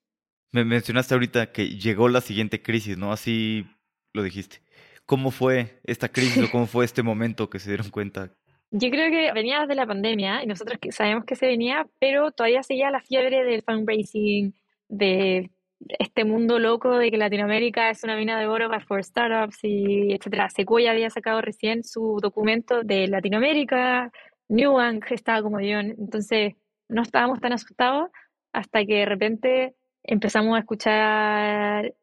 [0.51, 3.11] Me mencionaste ahorita que llegó la siguiente crisis, ¿no?
[3.11, 3.65] Así
[4.13, 4.61] lo dijiste.
[5.05, 8.31] ¿Cómo fue esta crisis o cómo fue este momento que se dieron cuenta?
[8.71, 12.63] Yo creo que venía desde la pandemia y nosotros sabemos que se venía, pero todavía
[12.63, 14.53] seguía la fiebre del fundraising,
[14.89, 15.51] de
[15.99, 20.49] este mundo loco de que Latinoamérica es una mina de oro para startups y etcétera.
[20.49, 24.11] Sequoia había sacado recién su documento de Latinoamérica,
[24.47, 26.53] Newbank estaba como yo, entonces
[26.87, 28.09] no estábamos tan asustados
[28.53, 31.93] hasta que de repente empezamos a escuchar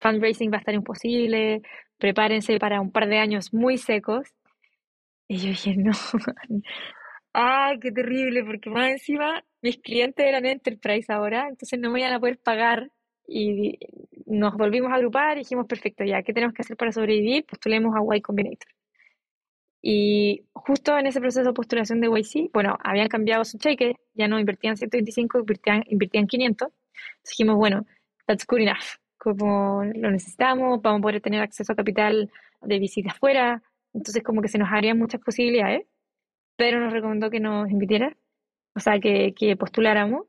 [0.00, 1.62] fundraising va a estar imposible,
[1.98, 4.28] prepárense para un par de años muy secos.
[5.28, 5.92] Y yo dije, no,
[7.36, 12.14] ay, qué terrible, porque más encima mis clientes eran enterprise ahora, entonces no me iban
[12.14, 12.90] a poder pagar.
[13.28, 13.78] Y
[14.26, 17.44] nos volvimos a agrupar y dijimos, perfecto, ya, ¿qué tenemos que hacer para sobrevivir?
[17.44, 18.68] Postulemos a Y Combinator.
[19.82, 24.28] Y justo en ese proceso de postulación de YC, bueno, habían cambiado su cheque, ya
[24.28, 26.68] no invertían 125, invertían, invertían 500
[27.28, 27.86] dijimos, bueno,
[28.26, 32.30] that's good enough, como lo necesitamos, vamos a poder tener acceso a capital
[32.62, 35.86] de visita afuera, entonces como que se nos harían muchas posibilidades,
[36.56, 38.16] pero nos recomendó que nos invitara,
[38.74, 40.26] o sea, que, postuláramos.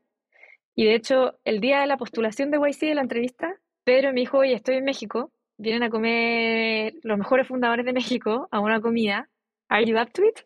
[0.74, 4.20] Y de hecho, el día de la postulación de YC, de la entrevista, Pedro me
[4.20, 8.80] dijo, oye, estoy en México, vienen a comer los mejores fundadores de México a una
[8.80, 9.28] comida,
[9.68, 10.40] ¿are you up to it?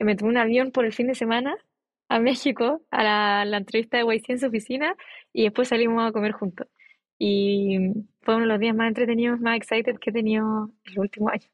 [0.00, 1.56] Y me tomé un avión por el fin de semana
[2.08, 4.96] a México a la, entrevista de YC en su oficina
[5.32, 6.66] y después salimos a comer juntos.
[7.18, 7.78] Y
[8.22, 11.32] fue uno de los días más entretenidos, más excited que he tenido en los últimos
[11.32, 11.50] años.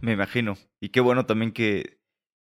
[0.00, 0.54] Me imagino.
[0.80, 1.98] Y qué bueno también que,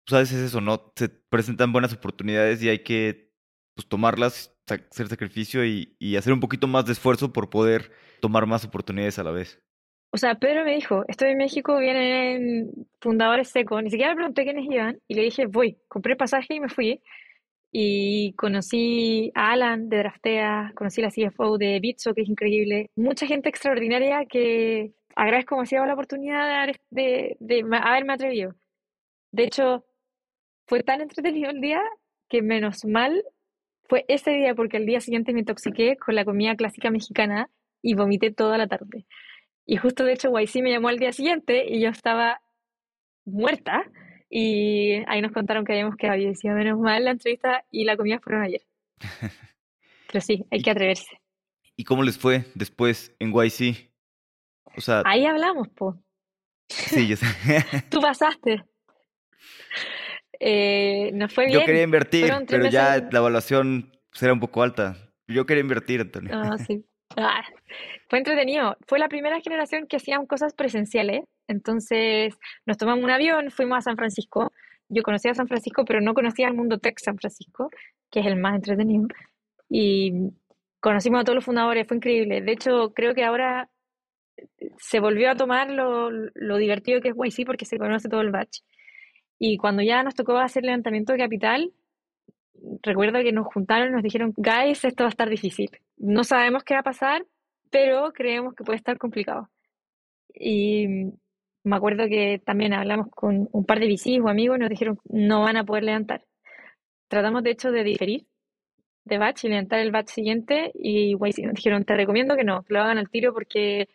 [0.07, 0.93] pues a veces eso, ¿no?
[0.97, 3.33] Se presentan buenas oportunidades y hay que
[3.75, 8.47] pues, tomarlas, hacer sacrificio y, y hacer un poquito más de esfuerzo por poder tomar
[8.47, 9.63] más oportunidades a la vez.
[10.15, 13.83] O sea, Pedro me dijo, estoy en México, vienen fundadores secos.
[13.83, 15.79] Ni siquiera le pregunté quiénes iban y le dije, voy.
[15.89, 17.01] Compré pasaje y me fui.
[17.73, 22.91] Y conocí a Alan de Draftea, conocí a la CFO de Bitso, que es increíble.
[22.95, 28.55] Mucha gente extraordinaria que agradezco demasiado la oportunidad de, de, haberme atrevido.
[29.33, 29.87] De hecho,
[30.73, 31.83] fue tan entretenido el día
[32.31, 33.23] que menos mal
[33.91, 37.51] fue ese día porque el día siguiente me intoxiqué con la comida clásica mexicana
[37.83, 39.05] y vomité toda la tarde.
[39.67, 42.41] Y justo de hecho YC me llamó al día siguiente y yo estaba
[43.27, 43.85] muerta
[44.31, 47.99] y ahí nos contaron que habíamos quedado y decía, menos mal la entrevista y la
[47.99, 48.63] comida fueron ayer.
[50.11, 51.21] Pero sí, hay que atreverse.
[51.77, 53.91] ¿Y cómo les fue después en YC?
[54.75, 56.03] O sea, ahí hablamos, po.
[56.71, 57.27] Sí, yo sé.
[57.91, 58.65] Tú pasaste.
[60.45, 61.61] Eh, nos fue bien.
[61.61, 64.97] Yo quería invertir, pero ya la evaluación era un poco alta.
[65.29, 66.33] Yo quería invertir, Antonio.
[66.35, 66.85] Ah, sí.
[67.17, 67.45] Ah,
[68.09, 68.77] fue entretenido.
[68.89, 71.23] Fue la primera generación que hacían cosas presenciales.
[71.47, 72.35] Entonces
[72.67, 74.53] nos tomamos un avión, fuimos a San Francisco.
[74.89, 77.71] Yo conocía a San Francisco, pero no conocía el mundo tech San Francisco,
[78.11, 79.07] que es el más entretenido.
[79.69, 80.33] Y
[80.81, 82.41] conocimos a todos los fundadores, fue increíble.
[82.41, 83.71] De hecho, creo que ahora
[84.79, 88.33] se volvió a tomar lo, lo divertido que es YC porque se conoce todo el
[88.33, 88.59] batch.
[89.45, 91.73] Y cuando ya nos tocó hacer levantamiento de capital,
[92.81, 95.69] recuerdo que nos juntaron y nos dijeron, guys, esto va a estar difícil.
[95.97, 97.27] No sabemos qué va a pasar,
[97.69, 99.49] pero creemos que puede estar complicado.
[100.33, 100.87] Y
[101.65, 105.01] me acuerdo que también hablamos con un par de VCs o amigos y nos dijeron,
[105.09, 106.25] no van a poder levantar.
[107.09, 108.27] Tratamos de hecho de diferir
[109.05, 112.81] de batch y levantar el batch siguiente y nos dijeron, te recomiendo que no, lo
[112.81, 113.89] hagan al tiro porque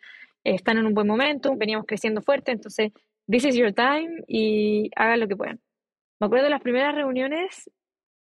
[0.43, 2.91] están en un buen momento, veníamos creciendo fuerte, entonces,
[3.27, 5.59] this is your time y hagan lo que puedan.
[6.19, 7.69] Me acuerdo de las primeras reuniones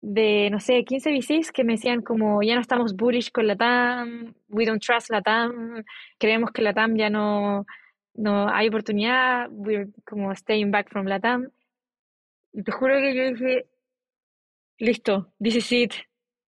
[0.01, 3.57] de, no sé, 15 VCs que me decían como, ya no estamos bullish con la
[3.57, 5.85] TAM, we don't trust la TAM,
[6.19, 7.67] creemos que la TAM ya no,
[8.15, 11.51] no hay oportunidad, we're como staying back from la TAM.
[12.53, 13.67] Y te juro que yo dije,
[14.79, 15.93] listo, this is it,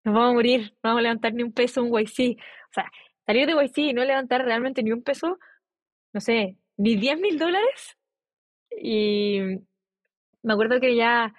[0.04, 2.36] nos vamos a morir, no vamos a levantar ni un peso un YC.
[2.38, 2.90] O sea,
[3.26, 5.38] salir de YC y no levantar realmente ni un peso,
[6.12, 7.96] no sé, ni 10 mil dólares.
[8.80, 9.40] Y
[10.42, 11.34] me acuerdo que ya,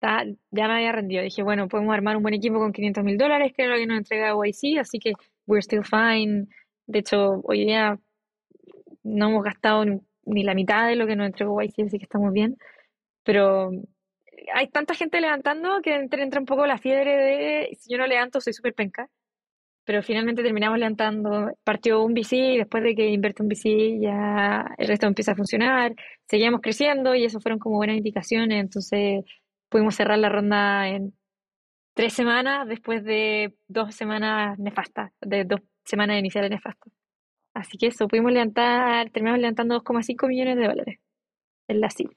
[0.00, 1.22] ya me había rendido.
[1.22, 3.86] Dije, bueno, podemos armar un buen equipo con 500 mil dólares, que es lo que
[3.86, 5.12] nos entrega YC, así que
[5.46, 6.46] we're still fine.
[6.86, 7.98] De hecho, hoy día
[9.02, 9.84] no hemos gastado
[10.24, 12.56] ni la mitad de lo que nos entregó YC, así que estamos bien.
[13.24, 13.70] Pero
[14.54, 18.06] hay tanta gente levantando que entra, entra un poco la fiebre de si yo no
[18.06, 19.08] levanto soy súper penca.
[19.88, 24.86] Pero finalmente terminamos levantando, partió un VC, después de que invierte un VC ya el
[24.86, 25.94] resto empieza a funcionar,
[26.28, 29.24] seguíamos creciendo y eso fueron como buenas indicaciones, entonces
[29.70, 31.14] pudimos cerrar la ronda en
[31.94, 36.92] tres semanas después de dos semanas nefastas, de dos semanas iniciales nefastas.
[37.54, 40.98] Así que eso, pudimos levantar, terminamos levantando 2,5 millones de dólares
[41.66, 42.14] en la CIL.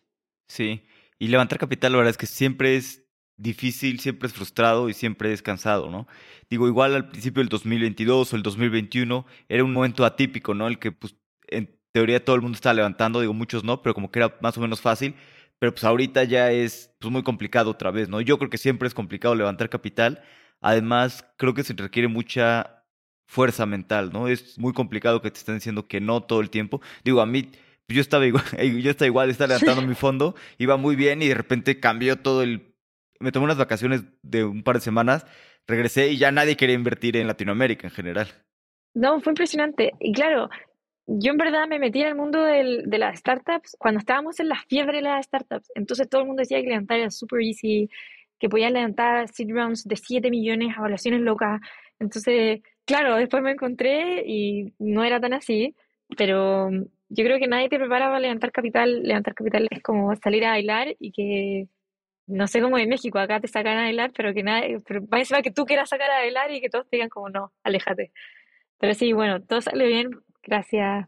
[0.49, 0.83] Sí,
[1.19, 3.00] y levantar capital, la verdad es que siempre es
[3.41, 6.07] difícil, siempre es frustrado y siempre es cansado, ¿no?
[6.49, 10.67] Digo, igual al principio del 2022 o el 2021 era un momento atípico, ¿no?
[10.67, 11.15] El que, pues,
[11.47, 14.57] en teoría todo el mundo estaba levantando, digo, muchos no, pero como que era más
[14.57, 15.15] o menos fácil,
[15.59, 18.21] pero pues ahorita ya es pues, muy complicado otra vez, ¿no?
[18.21, 20.23] Yo creo que siempre es complicado levantar capital,
[20.59, 22.83] además creo que se requiere mucha
[23.27, 24.27] fuerza mental, ¿no?
[24.27, 26.81] Es muy complicado que te estén diciendo que no todo el tiempo.
[27.03, 27.51] Digo, a mí
[27.87, 28.43] yo estaba igual,
[28.81, 32.43] yo estaba igual, estaba levantando mi fondo, iba muy bien y de repente cambió todo
[32.43, 32.70] el...
[33.21, 35.25] Me tomé unas vacaciones de un par de semanas,
[35.67, 38.27] regresé y ya nadie quería invertir en Latinoamérica en general.
[38.93, 39.93] No, fue impresionante.
[39.99, 40.49] Y claro,
[41.07, 44.61] yo en verdad me metí en el mundo de las startups cuando estábamos en la
[44.67, 45.71] fiebre de las startups.
[45.75, 47.89] Entonces todo el mundo decía que levantar era super easy,
[48.39, 51.61] que podían levantar seed rounds de 7 millones, evaluaciones locas.
[51.99, 55.75] Entonces, claro, después me encontré y no era tan así,
[56.17, 56.69] pero
[57.09, 59.03] yo creo que nadie te prepara para levantar capital.
[59.03, 61.67] Levantar capital es como salir a bailar y que,
[62.31, 65.41] no sé cómo en México, acá te sacan a bailar, pero que nadie, pero va
[65.41, 68.11] que tú quieras sacar a bailar y que todos digan como no, aléjate.
[68.79, 70.09] Pero sí, bueno, todo sale bien,
[70.41, 71.07] gracias,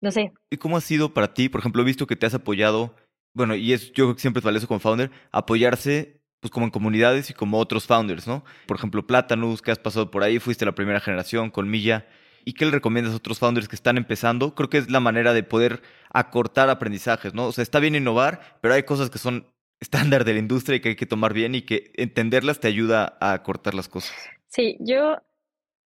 [0.00, 0.32] no sé.
[0.50, 1.48] ¿Y cómo ha sido para ti?
[1.48, 2.94] Por ejemplo, he visto que te has apoyado,
[3.34, 7.34] bueno, y es, yo siempre es valioso como founder, apoyarse pues como en comunidades y
[7.34, 8.44] como otros founders, ¿no?
[8.66, 12.06] Por ejemplo, Platanus, que has pasado por ahí, fuiste la primera generación, con Milla.
[12.44, 14.54] ¿Y qué le recomiendas a otros founders que están empezando?
[14.54, 17.46] Creo que es la manera de poder acortar aprendizajes, ¿no?
[17.46, 19.46] O sea, está bien innovar, pero hay cosas que son
[19.80, 23.16] estándar de la industria y que hay que tomar bien y que entenderlas te ayuda
[23.20, 24.14] a acortar las cosas.
[24.48, 25.16] Sí, yo,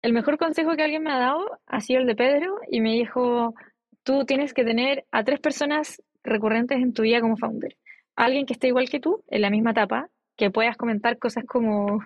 [0.02, 2.92] el mejor consejo que alguien me ha dado ha sido el de Pedro y me
[2.92, 3.54] dijo,
[4.02, 7.76] tú tienes que tener a tres personas recurrentes en tu vida como founder.
[8.16, 12.00] Alguien que esté igual que tú, en la misma etapa, que puedas comentar cosas como,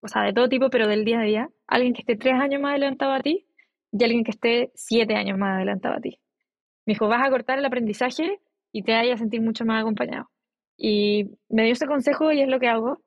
[0.00, 1.50] o sea, de todo tipo, pero del día a día.
[1.66, 3.46] Alguien que esté tres años más adelantado a ti
[3.92, 6.18] y alguien que esté siete años más adelantado a ti.
[6.86, 8.40] Me dijo, vas a cortar el aprendizaje
[8.72, 10.30] y te vayas a sentir mucho más acompañado.
[10.82, 13.02] Y me dio ese consejo y es lo que hago.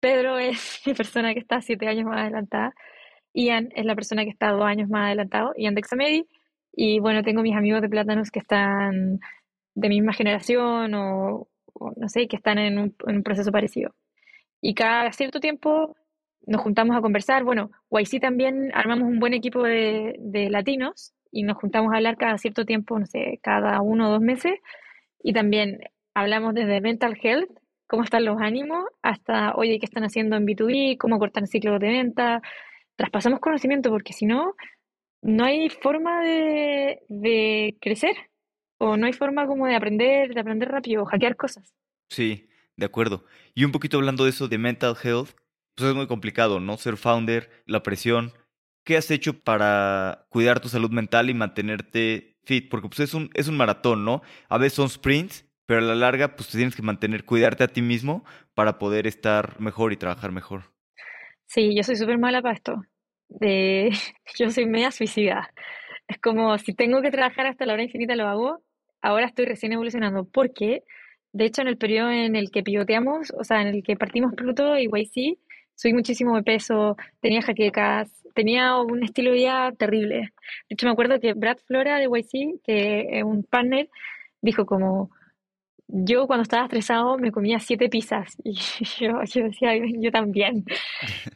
[0.00, 2.74] Pedro es mi persona que está siete años más adelantada.
[3.34, 5.52] Ian es la persona que está dos años más adelantado.
[5.58, 6.26] Ian de Examedi.
[6.72, 9.20] Y bueno, tengo mis amigos de Plátanos que están
[9.74, 11.48] de misma generación o,
[11.96, 13.94] no sé, que están en un, proceso parecido.
[14.62, 15.94] Y cada cierto tiempo
[16.46, 17.44] nos juntamos a conversar.
[17.44, 20.16] Bueno, YC también armamos un buen equipo de,
[20.50, 24.22] latinos y nos juntamos a hablar cada cierto tiempo, no sé, cada uno o dos
[24.22, 24.54] meses.
[25.22, 25.78] Y también
[26.14, 27.50] hablamos desde mental health,
[27.86, 30.96] cómo están los ánimos, hasta, oye, ¿qué están haciendo en B2B?
[30.98, 32.42] ¿Cómo cortar ciclos de venta?
[32.96, 34.54] Traspasamos conocimiento porque si no,
[35.22, 38.16] no hay forma de, de crecer
[38.78, 41.74] o no hay forma como de aprender, de aprender rápido, hackear cosas.
[42.08, 43.24] Sí, de acuerdo.
[43.54, 45.30] Y un poquito hablando de eso de mental health,
[45.74, 46.76] pues es muy complicado, ¿no?
[46.76, 48.32] Ser founder, la presión.
[48.84, 52.68] ¿Qué has hecho para cuidar tu salud mental y mantenerte fit?
[52.68, 54.22] Porque pues es un, es un maratón, ¿no?
[54.48, 57.80] A veces son sprints, pero a la larga pues tienes que mantener, cuidarte a ti
[57.80, 60.64] mismo para poder estar mejor y trabajar mejor.
[61.46, 62.82] Sí, yo soy súper mala para esto.
[63.30, 63.90] De...
[64.38, 65.50] Yo soy media suicida.
[66.06, 68.62] Es como si tengo que trabajar hasta la hora infinita lo hago.
[69.00, 70.26] Ahora estoy recién evolucionando.
[70.26, 70.82] ¿Por qué?
[71.32, 74.34] De hecho, en el periodo en el que pivoteamos, o sea, en el que partimos
[74.34, 75.38] Pluto y YC,
[75.74, 80.34] subí muchísimo de peso, tenía jaquecas, tenía un estilo de vida terrible.
[80.68, 83.88] De hecho, me acuerdo que Brad Flora de YC, que es un partner,
[84.42, 85.10] dijo como,
[85.94, 88.54] yo cuando estaba estresado me comía siete pizzas y
[88.98, 90.64] yo, decía, yo también.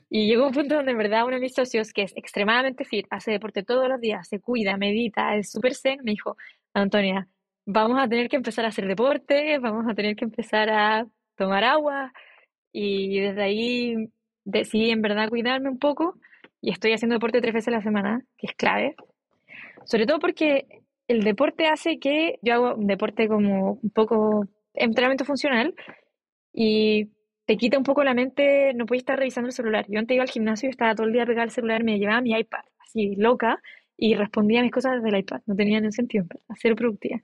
[0.09, 3.07] Y llegó un punto donde en verdad uno de mis socios, que es extremadamente fit,
[3.11, 6.39] hace deporte todos los días, se cuida, medita, es súper zen, me dijo,
[6.73, 7.29] Antonia,
[7.67, 11.65] vamos a tener que empezar a hacer deporte, vamos a tener que empezar a tomar
[11.65, 12.13] agua.
[12.73, 14.09] Y desde ahí
[14.45, 16.19] decidí en verdad cuidarme un poco
[16.63, 18.95] y estoy haciendo deporte tres veces a la semana, que es clave.
[19.85, 20.67] Sobre todo porque
[21.09, 25.75] el deporte hace que yo hago un deporte como un poco entrenamiento funcional
[26.53, 27.11] y
[27.47, 29.87] te quita un poco la mente, no puedes estar revisando el celular.
[29.89, 32.21] Yo antes iba al gimnasio y estaba todo el día pegada al celular, me llevaba
[32.21, 33.61] mi iPad, así loca,
[33.97, 35.43] y respondía a mis cosas desde el iPad.
[35.47, 37.21] No tenía ningún sentido, a ser productiva.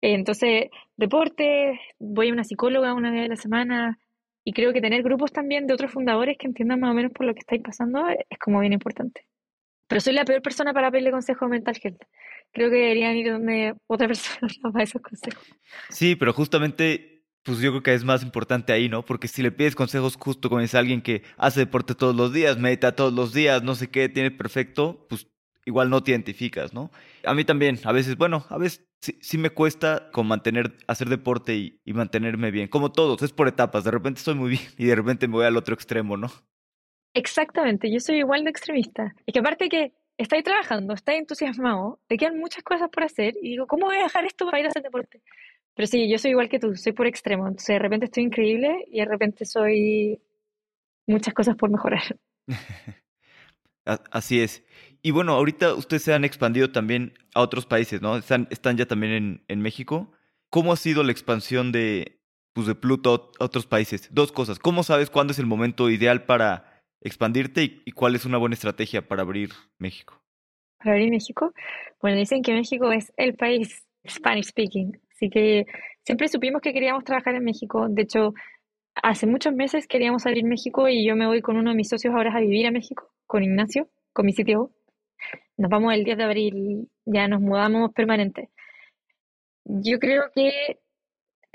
[0.00, 0.66] Entonces,
[0.96, 3.98] deporte, voy a una psicóloga una vez a la semana
[4.44, 7.26] y creo que tener grupos también de otros fundadores que entiendan más o menos por
[7.26, 9.26] lo que estáis pasando es como bien importante.
[9.88, 12.02] Pero soy la peor persona para pedirle consejo mental health.
[12.56, 15.44] Creo que deberían ir donde otra persona para esos consejos.
[15.90, 19.04] Sí, pero justamente, pues yo creo que es más importante ahí, ¿no?
[19.04, 22.58] Porque si le pides consejos justo con ese alguien que hace deporte todos los días,
[22.58, 25.28] medita todos los días, no sé qué, tiene perfecto, pues
[25.66, 26.90] igual no te identificas, ¿no?
[27.24, 31.56] A mí también, a veces, bueno, a veces sí, me cuesta con mantener, hacer deporte
[31.56, 32.68] y, y, mantenerme bien.
[32.68, 33.84] Como todos, es por etapas.
[33.84, 36.30] De repente estoy muy bien y de repente me voy al otro extremo, ¿no?
[37.12, 39.14] Exactamente, yo soy igual de extremista.
[39.26, 43.50] Es que aparte que estáis trabajando, estáis entusiasmado, te quedan muchas cosas por hacer y
[43.50, 45.22] digo, ¿cómo voy a dejar esto para ir a hacer deporte?
[45.74, 47.46] Pero sí, yo soy igual que tú, soy por extremo.
[47.46, 50.20] Entonces de repente estoy increíble y de repente soy
[51.06, 52.18] muchas cosas por mejorar.
[54.10, 54.64] Así es.
[55.02, 58.16] Y bueno, ahorita ustedes se han expandido también a otros países, ¿no?
[58.16, 60.10] Están, están ya también en, en México.
[60.50, 62.20] ¿Cómo ha sido la expansión de,
[62.52, 64.08] pues de Pluto a otros países?
[64.10, 64.58] Dos cosas.
[64.58, 66.75] ¿Cómo sabes cuándo es el momento ideal para
[67.06, 70.22] expandirte y, cuál es una buena estrategia para abrir México?
[70.78, 71.52] Para abrir México,
[72.02, 75.66] bueno, dicen que México es el país Spanish speaking, así que
[76.02, 77.86] siempre supimos que queríamos trabajar en México.
[77.88, 78.34] De hecho,
[79.02, 82.14] hace muchos meses queríamos abrir México y yo me voy con uno de mis socios
[82.14, 84.72] ahora a vivir a México, con Ignacio, con mi sitio.
[85.56, 88.50] Nos vamos el 10 de abril, ya nos mudamos permanente.
[89.64, 90.78] Yo creo que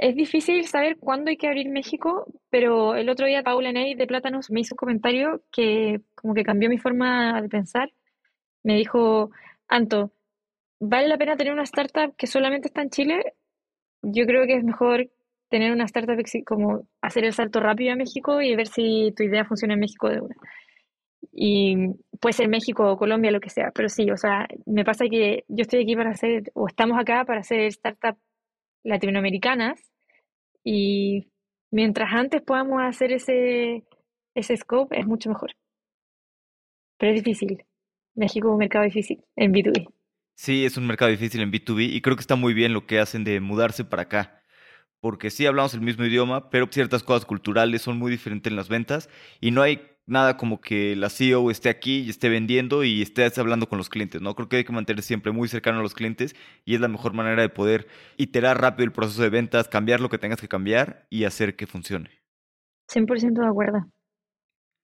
[0.01, 4.07] es difícil saber cuándo hay que abrir México, pero el otro día Paula Ney de
[4.07, 7.91] Plátanos me hizo un comentario que como que cambió mi forma de pensar.
[8.63, 9.29] Me dijo,
[9.67, 10.11] Anto,
[10.79, 13.33] ¿vale la pena tener una startup que solamente está en Chile?
[14.01, 15.11] Yo creo que es mejor
[15.49, 19.45] tener una startup como hacer el salto rápido a México y ver si tu idea
[19.45, 20.35] funciona en México de una.
[21.31, 21.75] Y
[22.19, 25.45] puede ser México o Colombia, lo que sea, pero sí, o sea, me pasa que
[25.47, 28.19] yo estoy aquí para hacer, o estamos acá para hacer startups
[28.83, 29.90] latinoamericanas
[30.63, 31.27] y
[31.71, 33.83] mientras antes podamos hacer ese,
[34.35, 35.51] ese scope, es mucho mejor.
[36.97, 37.65] Pero es difícil.
[38.15, 39.87] México es un mercado difícil en B2B.
[40.35, 42.99] Sí, es un mercado difícil en B2B y creo que está muy bien lo que
[42.99, 44.43] hacen de mudarse para acá.
[44.99, 48.69] Porque sí hablamos el mismo idioma, pero ciertas cosas culturales son muy diferentes en las
[48.69, 53.01] ventas y no hay nada como que la CEO esté aquí y esté vendiendo y
[53.01, 54.35] esté hablando con los clientes, ¿no?
[54.35, 57.13] Creo que hay que mantener siempre muy cercano a los clientes y es la mejor
[57.13, 61.07] manera de poder iterar rápido el proceso de ventas, cambiar lo que tengas que cambiar
[61.09, 62.09] y hacer que funcione.
[62.93, 63.89] 100% de acuerdo.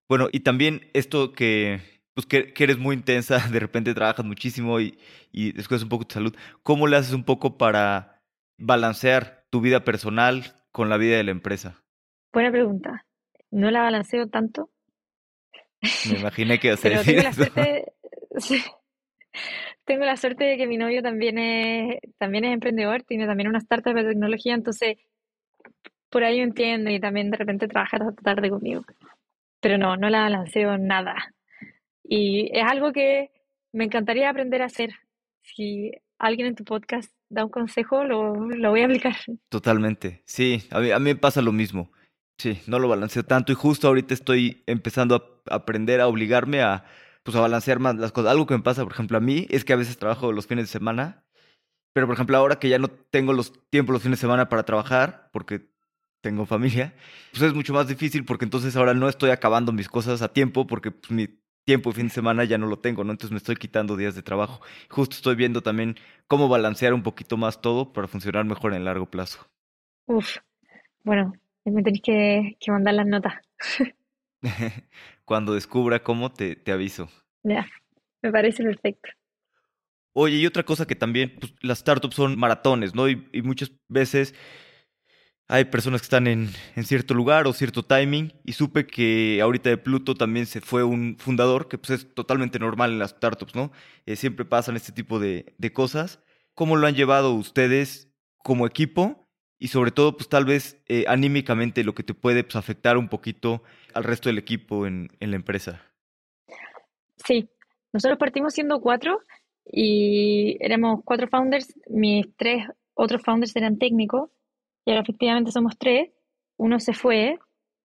[0.07, 1.81] Bueno, y también esto que,
[2.13, 4.97] pues que, eres muy intensa, de repente trabajas muchísimo y,
[5.33, 8.21] y descuidas un poco tu salud, ¿cómo le haces un poco para
[8.57, 11.83] balancear tu vida personal con la vida de la empresa?
[12.31, 13.05] Buena pregunta.
[13.51, 14.69] No la balanceo tanto
[15.81, 17.85] me imaginé que a ser tengo la suerte,
[19.85, 23.59] tengo la suerte de que mi novio también es, también es emprendedor, tiene también una
[23.59, 24.97] startup de tecnología, entonces
[26.09, 28.85] por ahí entiendo y también de repente trabaja hasta tarde conmigo.
[29.59, 31.33] Pero no, no la balanceo nada.
[32.03, 33.31] Y es algo que
[33.73, 34.91] me encantaría aprender a hacer.
[35.41, 39.15] Si alguien en tu podcast da un consejo, lo, lo voy a aplicar.
[39.49, 40.21] Totalmente.
[40.25, 41.91] Sí, a mí, a mí me pasa lo mismo.
[42.37, 46.85] Sí, no lo balanceo tanto y justo ahorita estoy empezando a aprender a obligarme a,
[47.23, 48.31] pues, a balancear más las cosas.
[48.31, 50.65] Algo que me pasa, por ejemplo, a mí es que a veces trabajo los fines
[50.65, 51.25] de semana,
[51.93, 54.63] pero por ejemplo ahora que ya no tengo los tiempos los fines de semana para
[54.63, 55.71] trabajar, porque
[56.21, 56.93] tengo familia,
[57.31, 60.67] pues es mucho más difícil porque entonces ahora no estoy acabando mis cosas a tiempo
[60.67, 61.27] porque pues, mi
[61.65, 63.11] tiempo de fin de semana ya no lo tengo, ¿no?
[63.11, 64.61] Entonces me estoy quitando días de trabajo.
[64.89, 65.95] Justo estoy viendo también
[66.27, 69.47] cómo balancear un poquito más todo para funcionar mejor en el largo plazo.
[70.05, 70.37] Uf,
[71.03, 71.33] bueno,
[71.71, 73.33] me tenéis que, que, mandar las notas.
[75.25, 77.09] Cuando descubra cómo, te, te aviso.
[77.43, 77.67] Ya,
[78.21, 79.09] me parece perfecto.
[80.13, 83.07] Oye, y otra cosa que también, pues, las startups son maratones, ¿no?
[83.07, 84.33] Y, y, muchas veces
[85.49, 86.49] hay personas que están en,
[86.83, 91.15] cierto lugar o cierto timing y supe que ahorita de Pluto también se fue un
[91.19, 93.71] fundador, que pues es totalmente normal en las startups, ¿no?
[94.05, 96.19] Eh, siempre pasan este tipo de, cosas.
[96.53, 99.26] ¿Cómo lo han llevado ustedes como equipo?
[99.59, 103.09] Y sobre todo, pues tal vez eh, anímicamente lo que te puede pues, afectar un
[103.09, 105.81] poquito al resto del equipo en, en la empresa.
[107.25, 107.49] Sí,
[107.91, 109.19] nosotros partimos siendo cuatro
[109.65, 114.29] y éramos cuatro founders, mis tres otros founders eran técnicos
[114.85, 116.11] y ahora efectivamente somos tres,
[116.57, 117.39] uno se fue.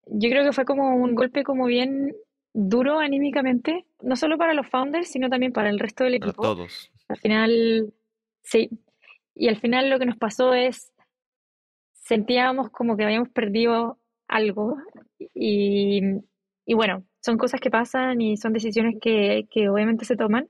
[0.07, 2.15] Yo creo que fue como un golpe como bien
[2.55, 6.43] duro anímicamente, no solo para los founders, sino también para el resto del equipo.
[6.43, 6.91] Para todos.
[7.09, 7.93] Al final,
[8.43, 8.71] sí.
[9.35, 10.92] Y al final lo que nos pasó es,
[12.13, 13.99] sentíamos como que habíamos perdido
[14.29, 14.77] algo
[15.33, 16.03] y,
[16.67, 20.47] y bueno, son cosas que pasan y son decisiones que, que obviamente se toman.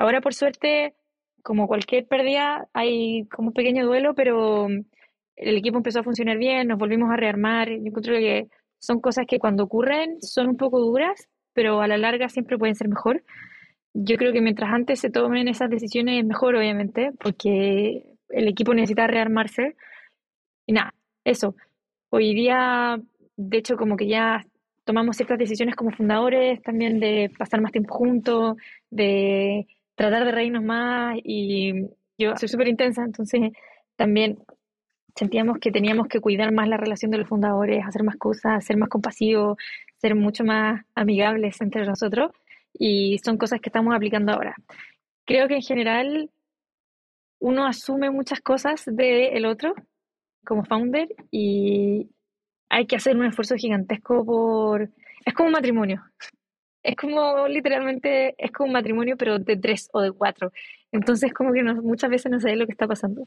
[0.00, 0.96] Ahora, por suerte,
[1.44, 6.66] como cualquier pérdida, hay como un pequeño duelo, pero el equipo empezó a funcionar bien,
[6.66, 7.68] nos volvimos a rearmar.
[7.68, 8.48] Yo encuentro que
[8.80, 12.74] son cosas que cuando ocurren son un poco duras, pero a la larga siempre pueden
[12.74, 13.22] ser mejor.
[13.94, 18.74] Yo creo que mientras antes se tomen esas decisiones es mejor, obviamente, porque el equipo
[18.74, 19.76] necesita rearmarse.
[20.66, 20.94] Y nada,
[21.24, 21.54] eso.
[22.10, 23.00] Hoy día,
[23.36, 24.44] de hecho, como que ya
[24.84, 28.56] tomamos ciertas decisiones como fundadores también de pasar más tiempo juntos,
[28.90, 31.88] de tratar de reírnos más y
[32.18, 33.52] yo soy súper intensa, entonces
[33.96, 34.38] también
[35.16, 38.76] sentíamos que teníamos que cuidar más la relación de los fundadores, hacer más cosas, ser
[38.76, 39.58] más compasivos,
[39.96, 42.30] ser mucho más amigables entre nosotros
[42.72, 44.54] y son cosas que estamos aplicando ahora.
[45.24, 46.30] Creo que en general
[47.40, 49.74] uno asume muchas cosas del otro
[50.46, 52.08] como founder y
[52.70, 54.88] hay que hacer un esfuerzo gigantesco por...
[55.24, 56.04] Es como un matrimonio.
[56.82, 60.52] Es como literalmente, es como un matrimonio, pero de tres o de cuatro.
[60.92, 63.24] Entonces como que muchas veces no sabes lo que está pasando.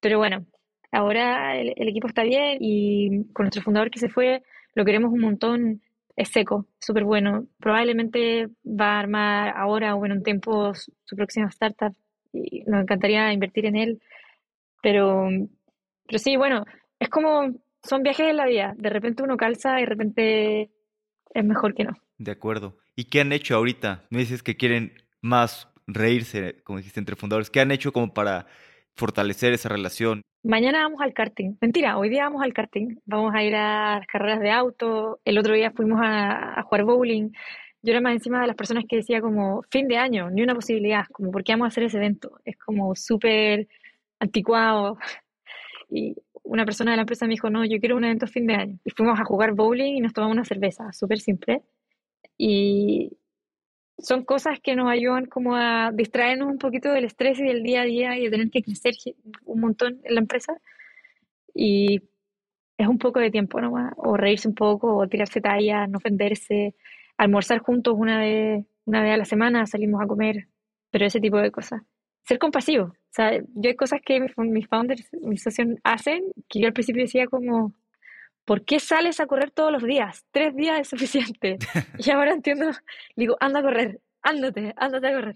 [0.00, 0.46] Pero bueno,
[0.92, 4.42] ahora el, equipo está bien y con nuestro fundador que se fue,
[4.74, 5.82] lo queremos un montón.
[6.16, 7.46] Es seco, súper bueno.
[7.58, 11.94] Probablemente va a armar ahora o en un tiempo su, su próxima startup
[12.32, 14.02] y nos encantaría invertir en él.
[14.82, 15.28] Pero,
[16.12, 16.66] pero sí, bueno,
[17.00, 18.74] es como son viajes en la vida.
[18.76, 20.70] De repente uno calza y de repente
[21.32, 21.92] es mejor que no.
[22.18, 22.76] De acuerdo.
[22.94, 24.04] ¿Y qué han hecho ahorita?
[24.10, 24.92] Me dices que quieren
[25.22, 27.48] más reírse, como dijiste, entre fundadores.
[27.48, 28.44] ¿Qué han hecho como para
[28.94, 30.20] fortalecer esa relación?
[30.42, 31.56] Mañana vamos al karting.
[31.62, 32.98] Mentira, hoy día vamos al karting.
[33.06, 35.18] Vamos a ir a las carreras de auto.
[35.24, 37.30] El otro día fuimos a, a jugar bowling.
[37.80, 40.54] Yo era más encima de las personas que decía como fin de año, ni una
[40.54, 42.38] posibilidad, como por qué vamos a hacer ese evento.
[42.44, 43.66] Es como súper
[44.20, 44.98] anticuado.
[45.92, 48.54] Y una persona de la empresa me dijo, no, yo quiero un evento fin de
[48.54, 48.78] año.
[48.84, 51.62] Y fuimos a jugar bowling y nos tomamos una cerveza, súper simple.
[52.38, 53.12] Y
[53.98, 57.82] son cosas que nos ayudan como a distraernos un poquito del estrés y del día
[57.82, 58.94] a día y de tener que crecer
[59.44, 60.54] un montón en la empresa.
[61.54, 62.00] Y
[62.78, 66.74] es un poco de tiempo nomás, o reírse un poco, o tirarse talla, no ofenderse,
[67.18, 70.48] almorzar juntos una vez, una vez a la semana, salimos a comer,
[70.90, 71.82] pero ese tipo de cosas.
[72.24, 76.68] Ser compasivo, o sea, yo hay cosas que mis founders, mis socios hacen que yo
[76.68, 77.74] al principio decía como,
[78.46, 80.24] ¿por qué sales a correr todos los días?
[80.30, 81.58] Tres días es suficiente.
[81.98, 82.70] y ahora entiendo,
[83.14, 85.34] digo, anda a correr, ándate, ándate a correr.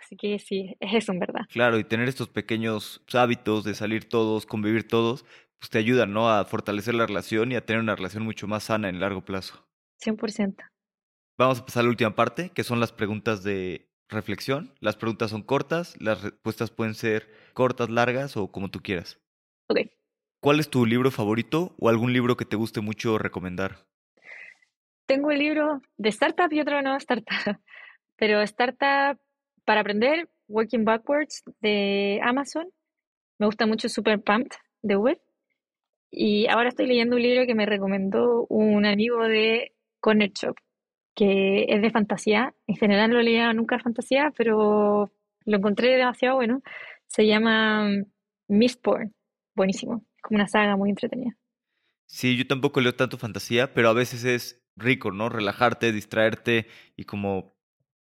[0.00, 1.42] Así que sí, es eso en verdad.
[1.50, 5.26] Claro, y tener estos pequeños hábitos de salir todos, convivir todos,
[5.58, 6.30] pues te ayudan, ¿no?
[6.30, 9.68] A fortalecer la relación y a tener una relación mucho más sana en largo plazo.
[10.02, 10.56] 100%.
[11.36, 14.72] Vamos a pasar a la última parte, que son las preguntas de reflexión.
[14.80, 19.20] Las preguntas son cortas, las respuestas pueden ser cortas, largas o como tú quieras.
[19.68, 19.80] Ok.
[20.40, 23.86] ¿Cuál es tu libro favorito o algún libro que te guste mucho recomendar?
[25.06, 27.26] Tengo el libro de Startup y otro de no Startup.
[28.16, 29.18] Pero Startup
[29.64, 32.68] para aprender, Working Backwards de Amazon.
[33.38, 35.20] Me gusta mucho Super Pumped de Uber.
[36.10, 40.56] Y ahora estoy leyendo un libro que me recomendó un amigo de Corner Shop,
[41.14, 42.54] que es de fantasía.
[42.66, 45.10] En general no leía nunca fantasía, pero
[45.44, 46.62] lo encontré demasiado bueno.
[47.06, 48.04] Se llama mm,
[48.48, 49.14] Mistborn.
[49.54, 50.04] Buenísimo.
[50.22, 51.36] Como una saga muy entretenida.
[52.06, 55.28] Sí, yo tampoco leo tanto fantasía, pero a veces es rico, ¿no?
[55.28, 57.54] Relajarte, distraerte y como,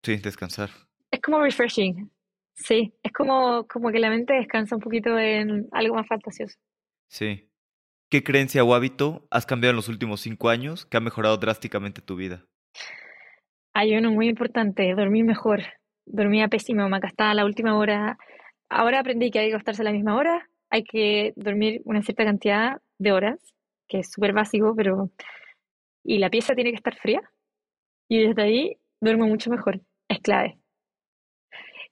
[0.04, 0.70] sí, descansar.
[1.12, 2.12] Es como refreshing.
[2.54, 6.58] Sí, es como, como que la mente descansa un poquito en algo más fantasioso.
[7.08, 7.50] Sí.
[8.10, 12.02] ¿Qué creencia o hábito has cambiado en los últimos cinco años que ha mejorado drásticamente
[12.02, 12.46] tu vida?
[13.80, 15.62] Hay uno muy importante, dormir mejor.
[16.08, 18.18] Dormía pésimo, me acostaba la última hora.
[18.70, 22.26] Ahora aprendí que hay que acostarse a la misma hora, hay que dormir una cierta
[22.26, 23.38] cantidad de horas,
[23.88, 25.12] que es súper básico, pero...
[26.04, 27.22] Y la pieza tiene que estar fría.
[28.10, 29.80] Y desde ahí duermo mucho mejor.
[30.08, 30.58] Es clave.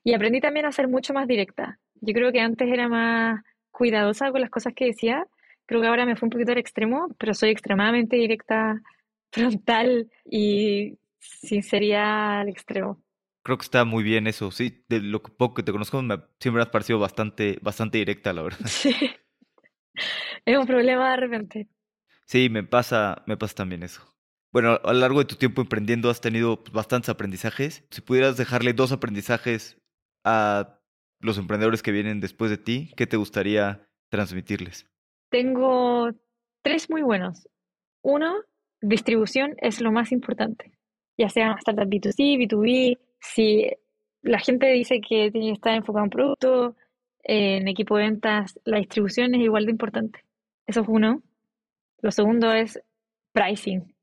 [0.04, 1.78] Y aprendí también a ser mucho más directa.
[2.02, 5.28] Yo creo que antes era más cuidadosa con las cosas que decía
[5.68, 8.82] Creo que ahora me fue un poquito al extremo, pero soy extremadamente directa,
[9.32, 10.98] frontal y
[11.42, 13.02] sinceridad al extremo.
[13.44, 14.84] Creo que está muy bien eso, sí.
[14.90, 18.66] De lo poco que te conozco, me, siempre has parecido bastante, bastante directa, la verdad.
[18.66, 18.94] Sí.
[20.46, 21.70] Es un problema de repente.
[22.26, 24.04] Sí, me pasa, me pasa también eso.
[24.52, 27.86] Bueno, a lo largo de tu tiempo emprendiendo has tenido pues, bastantes aprendizajes.
[27.92, 29.82] Si pudieras dejarle dos aprendizajes
[30.24, 30.80] a
[31.20, 34.90] los emprendedores que vienen después de ti, ¿qué te gustaría transmitirles?
[35.30, 36.12] Tengo
[36.62, 37.48] tres muy buenos.
[38.02, 38.36] Uno,
[38.82, 40.75] distribución es lo más importante.
[41.18, 43.70] Ya sea startup B2C, B2B, si
[44.22, 46.76] la gente dice que tiene que estar enfocado en producto,
[47.24, 50.24] en equipo de ventas, la distribución es igual de importante.
[50.68, 51.22] Eso es uno.
[52.02, 52.80] Lo segundo es
[53.32, 53.96] pricing.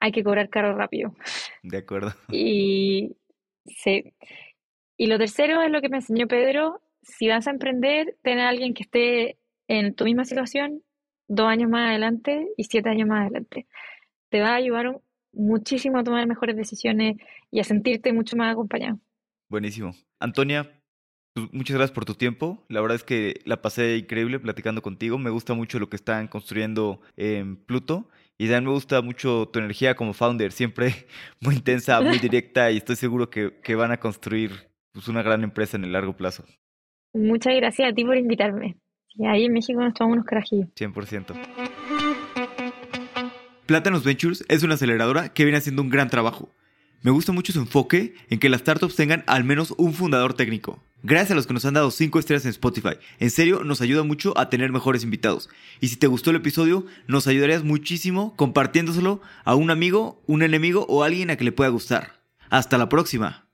[0.00, 1.14] Hay que cobrar caro rápido.
[1.62, 2.12] De acuerdo.
[2.30, 3.16] Y
[3.66, 4.14] sí.
[4.96, 6.80] Y lo tercero es lo que me enseñó Pedro.
[7.02, 10.82] Si vas a emprender, ten a alguien que esté en tu misma situación
[11.28, 13.66] dos años más adelante y siete años más adelante.
[14.30, 15.00] Te va a ayudar
[15.32, 17.16] muchísimo a tomar mejores decisiones
[17.50, 18.98] y a sentirte mucho más acompañado.
[19.48, 19.94] Buenísimo.
[20.20, 20.80] Antonia,
[21.34, 22.64] pues, muchas gracias por tu tiempo.
[22.68, 25.18] La verdad es que la pasé increíble platicando contigo.
[25.18, 28.08] Me gusta mucho lo que están construyendo en Pluto.
[28.38, 30.94] Y también me gusta mucho tu energía como founder, siempre
[31.40, 35.44] muy intensa, muy directa y estoy seguro que, que van a construir pues, una gran
[35.44, 36.44] empresa en el largo plazo.
[37.12, 38.76] Muchas gracias a ti por invitarme.
[39.14, 40.68] Y ahí en México nos tomamos unos carajillos.
[40.74, 41.99] 100%.
[43.70, 46.52] Platanos Ventures es una aceleradora que viene haciendo un gran trabajo.
[47.02, 50.82] Me gusta mucho su enfoque en que las startups tengan al menos un fundador técnico.
[51.04, 52.94] Gracias a los que nos han dado 5 estrellas en Spotify.
[53.20, 55.50] En serio, nos ayuda mucho a tener mejores invitados.
[55.80, 60.84] Y si te gustó el episodio, nos ayudarías muchísimo compartiéndoselo a un amigo, un enemigo
[60.88, 62.24] o alguien a que le pueda gustar.
[62.48, 63.49] Hasta la próxima.